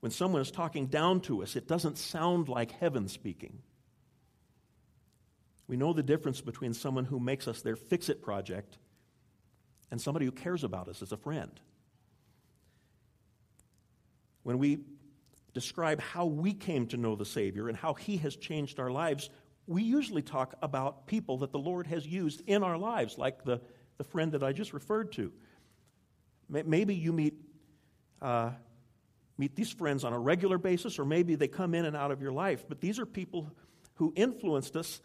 When 0.00 0.12
someone 0.12 0.40
is 0.40 0.50
talking 0.50 0.86
down 0.86 1.20
to 1.22 1.42
us, 1.42 1.56
it 1.56 1.66
doesn't 1.66 1.98
sound 1.98 2.48
like 2.48 2.70
heaven 2.72 3.08
speaking. 3.08 3.58
We 5.66 5.76
know 5.76 5.92
the 5.92 6.02
difference 6.02 6.40
between 6.40 6.72
someone 6.72 7.04
who 7.04 7.18
makes 7.18 7.48
us 7.48 7.62
their 7.62 7.76
fix 7.76 8.08
it 8.08 8.22
project 8.22 8.78
and 9.90 10.00
somebody 10.00 10.24
who 10.24 10.32
cares 10.32 10.64
about 10.64 10.88
us 10.88 11.02
as 11.02 11.12
a 11.12 11.16
friend. 11.16 11.50
When 14.42 14.58
we 14.58 14.78
describe 15.52 16.00
how 16.00 16.26
we 16.26 16.52
came 16.52 16.86
to 16.88 16.96
know 16.96 17.16
the 17.16 17.24
Savior 17.24 17.68
and 17.68 17.76
how 17.76 17.94
He 17.94 18.16
has 18.18 18.36
changed 18.36 18.78
our 18.78 18.90
lives, 18.90 19.30
we 19.66 19.82
usually 19.82 20.22
talk 20.22 20.54
about 20.62 21.06
people 21.06 21.38
that 21.38 21.52
the 21.52 21.58
Lord 21.58 21.86
has 21.86 22.06
used 22.06 22.42
in 22.46 22.62
our 22.62 22.78
lives, 22.78 23.18
like 23.18 23.44
the, 23.44 23.60
the 23.98 24.04
friend 24.04 24.32
that 24.32 24.42
I 24.42 24.52
just 24.52 24.72
referred 24.72 25.12
to. 25.12 25.32
Maybe 26.48 26.94
you 26.94 27.12
meet, 27.12 27.34
uh, 28.22 28.52
meet 29.36 29.54
these 29.54 29.70
friends 29.70 30.04
on 30.04 30.14
a 30.14 30.18
regular 30.18 30.56
basis, 30.56 30.98
or 30.98 31.04
maybe 31.04 31.34
they 31.34 31.48
come 31.48 31.74
in 31.74 31.84
and 31.84 31.94
out 31.94 32.10
of 32.10 32.22
your 32.22 32.32
life, 32.32 32.64
but 32.68 32.80
these 32.80 32.98
are 32.98 33.04
people 33.04 33.52
who 33.94 34.12
influenced 34.16 34.76
us 34.76 35.02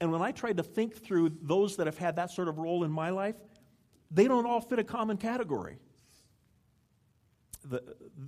and 0.00 0.12
when 0.12 0.22
I 0.22 0.32
tried 0.32 0.58
to 0.58 0.62
think 0.62 1.02
through 1.02 1.32
those 1.42 1.76
that 1.76 1.86
have 1.86 1.98
had 1.98 2.16
that 2.16 2.30
sort 2.30 2.48
of 2.48 2.58
role 2.58 2.84
in 2.84 2.90
my 2.90 3.10
life, 3.10 3.36
they 4.10 4.28
don't 4.28 4.46
all 4.46 4.60
fit 4.60 4.78
a 4.78 4.84
common 4.84 5.16
category. 5.16 5.78
The, 7.68 7.82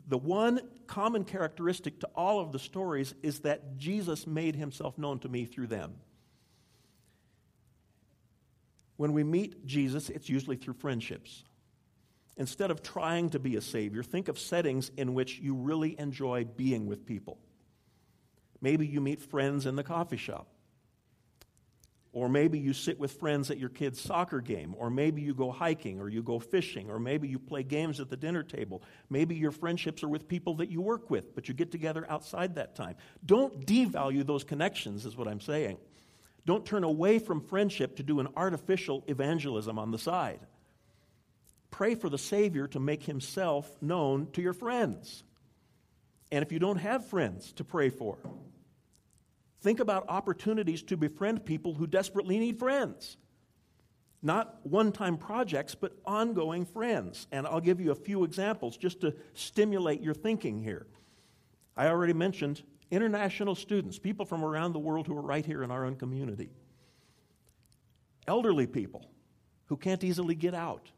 the 0.09 0.19
one 0.19 0.61
common 0.87 1.25
characteristic 1.25 2.01
to 2.01 2.09
all 2.15 2.41
of 2.41 2.53
the 2.53 2.59
stories 2.59 3.15
is 3.23 3.41
that 3.41 3.77
Jesus 3.77 4.27
made 4.27 4.57
himself 4.57 4.99
known 4.99 5.19
to 5.21 5.29
me 5.29 5.45
through 5.45 5.69
them. 5.69 5.95
When 8.97 9.13
we 9.13 9.23
meet 9.23 9.65
Jesus, 9.65 10.11
it's 10.11 10.29
usually 10.29 10.57
through 10.57 10.75
friendships. 10.75 11.45
Instead 12.37 12.71
of 12.71 12.83
trying 12.83 13.31
to 13.31 13.39
be 13.39 13.57
a 13.57 13.61
savior, 13.61 14.03
think 14.03 14.29
of 14.29 14.39
settings 14.39 14.91
in 14.97 15.15
which 15.15 15.39
you 15.39 15.55
really 15.55 15.99
enjoy 15.99 16.45
being 16.45 16.87
with 16.87 17.07
people. 17.07 17.39
Maybe 18.61 18.87
you 18.87 19.01
meet 19.01 19.21
friends 19.21 19.67
in 19.67 19.77
the 19.77 19.85
coffee 19.85 20.17
shop. 20.17 20.49
Or 22.13 22.29
maybe 22.29 22.59
you 22.59 22.73
sit 22.73 22.99
with 22.99 23.13
friends 23.13 23.51
at 23.51 23.59
your 23.59 23.69
kid's 23.69 24.01
soccer 24.01 24.41
game, 24.41 24.75
or 24.79 24.89
maybe 24.89 25.21
you 25.21 25.35
go 25.35 25.51
hiking, 25.51 26.01
or 26.01 26.09
you 26.09 26.23
go 26.23 26.39
fishing, 26.39 26.91
or 26.91 26.99
maybe 26.99 27.29
you 27.29 27.39
play 27.39 27.63
games 27.63 28.01
at 28.01 28.09
the 28.09 28.17
dinner 28.17 28.43
table. 28.43 28.83
Maybe 29.11 29.35
your 29.35 29.51
friendships 29.51 30.03
are 30.03 30.09
with 30.09 30.27
people 30.27 30.55
that 30.57 30.71
you 30.71 30.81
work 30.81 31.11
with, 31.11 31.35
but 31.35 31.49
you 31.49 31.55
get 31.55 31.71
together 31.71 32.07
outside 32.09 32.55
that 32.55 32.75
time. 32.75 32.97
Don't 33.25 33.67
devalue 33.67 34.27
those 34.27 34.43
connections, 34.43 35.05
is 35.05 35.17
what 35.17 35.29
I'm 35.29 35.41
saying. 35.41 35.77
Don't 36.47 36.65
turn 36.65 36.83
away 36.83 37.19
from 37.19 37.43
friendship 37.43 37.97
to 37.97 38.03
do 38.03 38.21
an 38.21 38.29
artificial 38.35 39.05
evangelism 39.07 39.79
on 39.79 39.91
the 39.91 39.99
side. 39.99 40.41
Pray 41.71 41.95
for 41.95 42.09
the 42.09 42.17
Savior 42.17 42.67
to 42.69 42.81
make 42.81 43.03
himself 43.03 43.71
known 43.83 44.29
to 44.33 44.41
your 44.41 44.55
friends. 44.55 45.25
And 46.33 46.43
if 46.43 46.51
you 46.51 46.59
don't 46.59 46.79
have 46.79 47.07
friends 47.07 47.53
to 47.55 47.65
pray 47.65 47.91
for, 47.91 48.17
Think 49.61 49.81
about 49.81 50.09
opportunities 50.09 50.83
to 50.85 50.97
befriend 50.97 51.45
people 51.45 51.75
who 51.75 51.87
desperately 51.87 52.39
need 52.39 52.59
friends. 52.59 53.17
Not 54.23 54.59
one 54.65 54.93
time 54.93 55.17
projects, 55.17 55.75
but 55.75 55.97
ongoing 56.05 56.65
friends. 56.65 57.27
And 57.33 57.47
I'll 57.47 57.61
give 57.61 57.81
you 57.81 57.91
a 57.93 57.97
few 57.97 58.25
examples 58.25 58.77
just 58.77 59.01
to 59.01 59.15
stimulate 59.35 60.01
your 60.01 60.15
thinking 60.15 60.63
here. 60.63 60.87
I 61.77 61.87
already 61.89 62.13
mentioned 62.13 62.63
international 62.91 63.55
students, 63.55 63.99
people 63.99 64.25
from 64.25 64.45
around 64.45 64.73
the 64.73 64.79
world 64.79 65.07
who 65.07 65.17
are 65.17 65.23
right 65.23 65.45
here 65.45 65.63
in 65.63 65.71
our 65.71 65.85
own 65.85 65.97
community. 65.97 66.51
Elderly 68.27 68.67
people 68.67 69.11
who 69.67 69.77
can't 69.77 70.03
easily 70.03 70.35
get 70.35 70.55
out. 70.55 70.91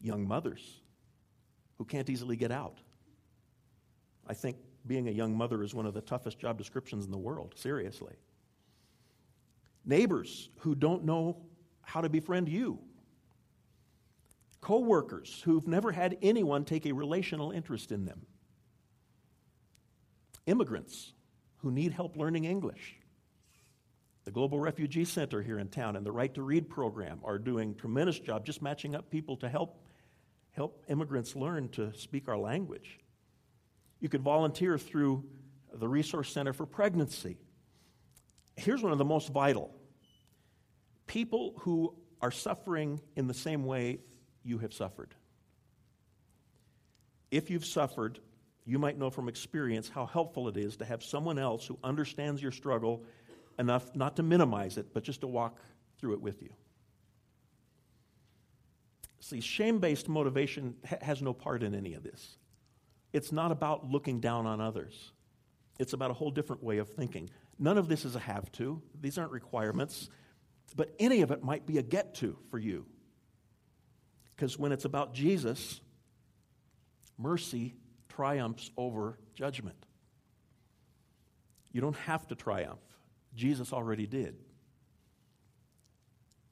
Young 0.00 0.26
mothers 0.26 0.80
who 1.78 1.84
can't 1.84 2.08
easily 2.08 2.36
get 2.36 2.50
out. 2.50 2.78
I 4.26 4.34
think 4.34 4.56
being 4.86 5.08
a 5.08 5.12
young 5.12 5.36
mother 5.36 5.62
is 5.62 5.74
one 5.74 5.86
of 5.86 5.94
the 5.94 6.00
toughest 6.00 6.38
job 6.38 6.58
descriptions 6.58 7.04
in 7.04 7.10
the 7.10 7.18
world, 7.18 7.54
seriously. 7.56 8.14
Neighbors 9.84 10.50
who 10.58 10.74
don't 10.74 11.04
know 11.04 11.42
how 11.82 12.00
to 12.00 12.08
befriend 12.08 12.48
you. 12.48 12.78
Co-workers 14.60 15.42
who've 15.44 15.66
never 15.66 15.90
had 15.90 16.16
anyone 16.22 16.64
take 16.64 16.86
a 16.86 16.92
relational 16.92 17.50
interest 17.50 17.90
in 17.90 18.04
them. 18.04 18.26
Immigrants 20.46 21.12
who 21.58 21.70
need 21.70 21.92
help 21.92 22.16
learning 22.16 22.44
English. 22.44 22.96
The 24.24 24.30
Global 24.30 24.60
Refugee 24.60 25.04
Center 25.04 25.42
here 25.42 25.58
in 25.58 25.68
town 25.68 25.96
and 25.96 26.06
the 26.06 26.12
Right 26.12 26.32
to 26.34 26.42
Read 26.42 26.68
program 26.68 27.20
are 27.24 27.38
doing 27.38 27.74
tremendous 27.74 28.20
job 28.20 28.46
just 28.46 28.62
matching 28.62 28.94
up 28.94 29.10
people 29.10 29.36
to 29.38 29.48
help 29.48 29.80
help 30.52 30.84
immigrants 30.88 31.34
learn 31.34 31.68
to 31.70 31.92
speak 31.94 32.28
our 32.28 32.36
language. 32.36 32.98
You 34.02 34.08
could 34.08 34.22
volunteer 34.22 34.76
through 34.78 35.24
the 35.72 35.88
Resource 35.88 36.32
Center 36.32 36.52
for 36.52 36.66
Pregnancy. 36.66 37.38
Here's 38.56 38.82
one 38.82 38.90
of 38.90 38.98
the 38.98 39.04
most 39.04 39.28
vital 39.28 39.72
people 41.06 41.54
who 41.60 41.94
are 42.20 42.32
suffering 42.32 43.00
in 43.16 43.28
the 43.28 43.34
same 43.34 43.64
way 43.64 44.00
you 44.42 44.58
have 44.58 44.72
suffered. 44.72 45.14
If 47.30 47.48
you've 47.48 47.64
suffered, 47.64 48.18
you 48.64 48.78
might 48.78 48.98
know 48.98 49.08
from 49.08 49.28
experience 49.28 49.88
how 49.88 50.06
helpful 50.06 50.48
it 50.48 50.56
is 50.56 50.76
to 50.78 50.84
have 50.84 51.02
someone 51.04 51.38
else 51.38 51.64
who 51.64 51.78
understands 51.84 52.42
your 52.42 52.52
struggle 52.52 53.04
enough 53.58 53.94
not 53.94 54.16
to 54.16 54.24
minimize 54.24 54.78
it, 54.78 54.92
but 54.92 55.04
just 55.04 55.20
to 55.20 55.28
walk 55.28 55.58
through 55.98 56.14
it 56.14 56.20
with 56.20 56.42
you. 56.42 56.50
See, 59.20 59.40
shame 59.40 59.78
based 59.78 60.08
motivation 60.08 60.74
ha- 60.88 60.96
has 61.02 61.22
no 61.22 61.32
part 61.32 61.62
in 61.62 61.74
any 61.74 61.94
of 61.94 62.02
this. 62.02 62.36
It's 63.12 63.32
not 63.32 63.52
about 63.52 63.90
looking 63.90 64.20
down 64.20 64.46
on 64.46 64.60
others, 64.60 65.12
it's 65.78 65.92
about 65.92 66.10
a 66.10 66.14
whole 66.14 66.30
different 66.30 66.62
way 66.62 66.78
of 66.78 66.88
thinking. 66.88 67.30
None 67.58 67.78
of 67.78 67.86
this 67.86 68.04
is 68.04 68.16
a 68.16 68.20
have 68.20 68.50
to, 68.52 68.82
these 69.00 69.18
aren't 69.18 69.30
requirements, 69.30 70.08
but 70.74 70.94
any 70.98 71.20
of 71.20 71.30
it 71.30 71.44
might 71.44 71.66
be 71.66 71.78
a 71.78 71.82
get 71.82 72.14
to 72.16 72.36
for 72.50 72.58
you. 72.58 72.86
Because 74.34 74.58
when 74.58 74.72
it's 74.72 74.84
about 74.84 75.14
Jesus, 75.14 75.80
mercy 77.18 77.76
triumphs 78.08 78.70
over 78.76 79.18
judgment. 79.34 79.86
You 81.72 81.80
don't 81.80 81.96
have 81.96 82.26
to 82.28 82.34
triumph. 82.34 82.80
Jesus 83.34 83.72
already 83.72 84.06
did. 84.06 84.36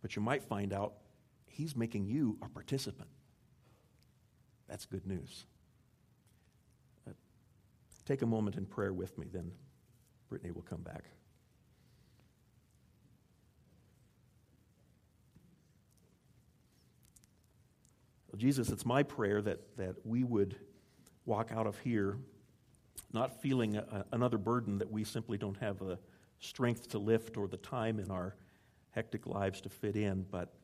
But 0.00 0.16
you 0.16 0.22
might 0.22 0.42
find 0.42 0.72
out 0.72 0.94
he's 1.46 1.76
making 1.76 2.06
you 2.06 2.38
a 2.42 2.48
participant. 2.48 3.10
That's 4.68 4.86
good 4.86 5.06
news. 5.06 5.44
Take 8.04 8.22
a 8.22 8.26
moment 8.26 8.56
in 8.56 8.66
prayer 8.66 8.92
with 8.92 9.16
me, 9.18 9.28
then 9.32 9.50
Brittany 10.28 10.50
will 10.50 10.62
come 10.62 10.82
back. 10.82 11.04
Well, 18.30 18.38
Jesus, 18.38 18.68
it's 18.68 18.86
my 18.86 19.02
prayer 19.02 19.42
that, 19.42 19.76
that 19.76 19.96
we 20.04 20.24
would 20.24 20.56
walk 21.26 21.50
out 21.52 21.66
of 21.66 21.78
here 21.80 22.18
not 23.12 23.40
feeling 23.42 23.76
a, 23.76 24.04
another 24.12 24.38
burden 24.38 24.78
that 24.78 24.90
we 24.90 25.04
simply 25.04 25.36
don't 25.36 25.56
have 25.58 25.78
the 25.78 25.98
strength 26.38 26.88
to 26.90 26.98
lift 26.98 27.36
or 27.36 27.48
the 27.48 27.56
time 27.56 27.98
in 27.98 28.10
our 28.10 28.36
hectic 28.90 29.26
lives 29.26 29.60
to 29.60 29.68
fit 29.68 29.96
in, 29.96 30.24
but 30.30 30.54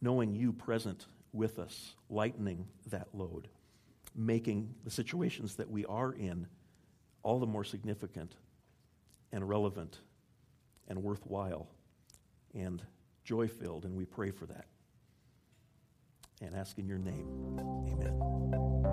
knowing 0.00 0.34
you 0.34 0.52
present 0.52 1.06
with 1.32 1.58
us, 1.58 1.94
lightening 2.08 2.66
that 2.86 3.08
load, 3.12 3.48
making 4.14 4.74
the 4.84 4.90
situations 4.90 5.56
that 5.56 5.70
we 5.70 5.84
are 5.86 6.12
in 6.12 6.46
all 7.22 7.38
the 7.38 7.46
more 7.46 7.64
significant 7.64 8.34
and 9.32 9.48
relevant 9.48 9.98
and 10.88 11.02
worthwhile 11.02 11.68
and 12.54 12.82
joy 13.24 13.46
filled, 13.46 13.84
and 13.84 13.94
we 13.94 14.04
pray 14.04 14.30
for 14.30 14.46
that. 14.46 14.66
And 16.42 16.54
ask 16.54 16.78
in 16.78 16.88
your 16.88 16.98
name. 16.98 17.28
Amen. 17.92 18.89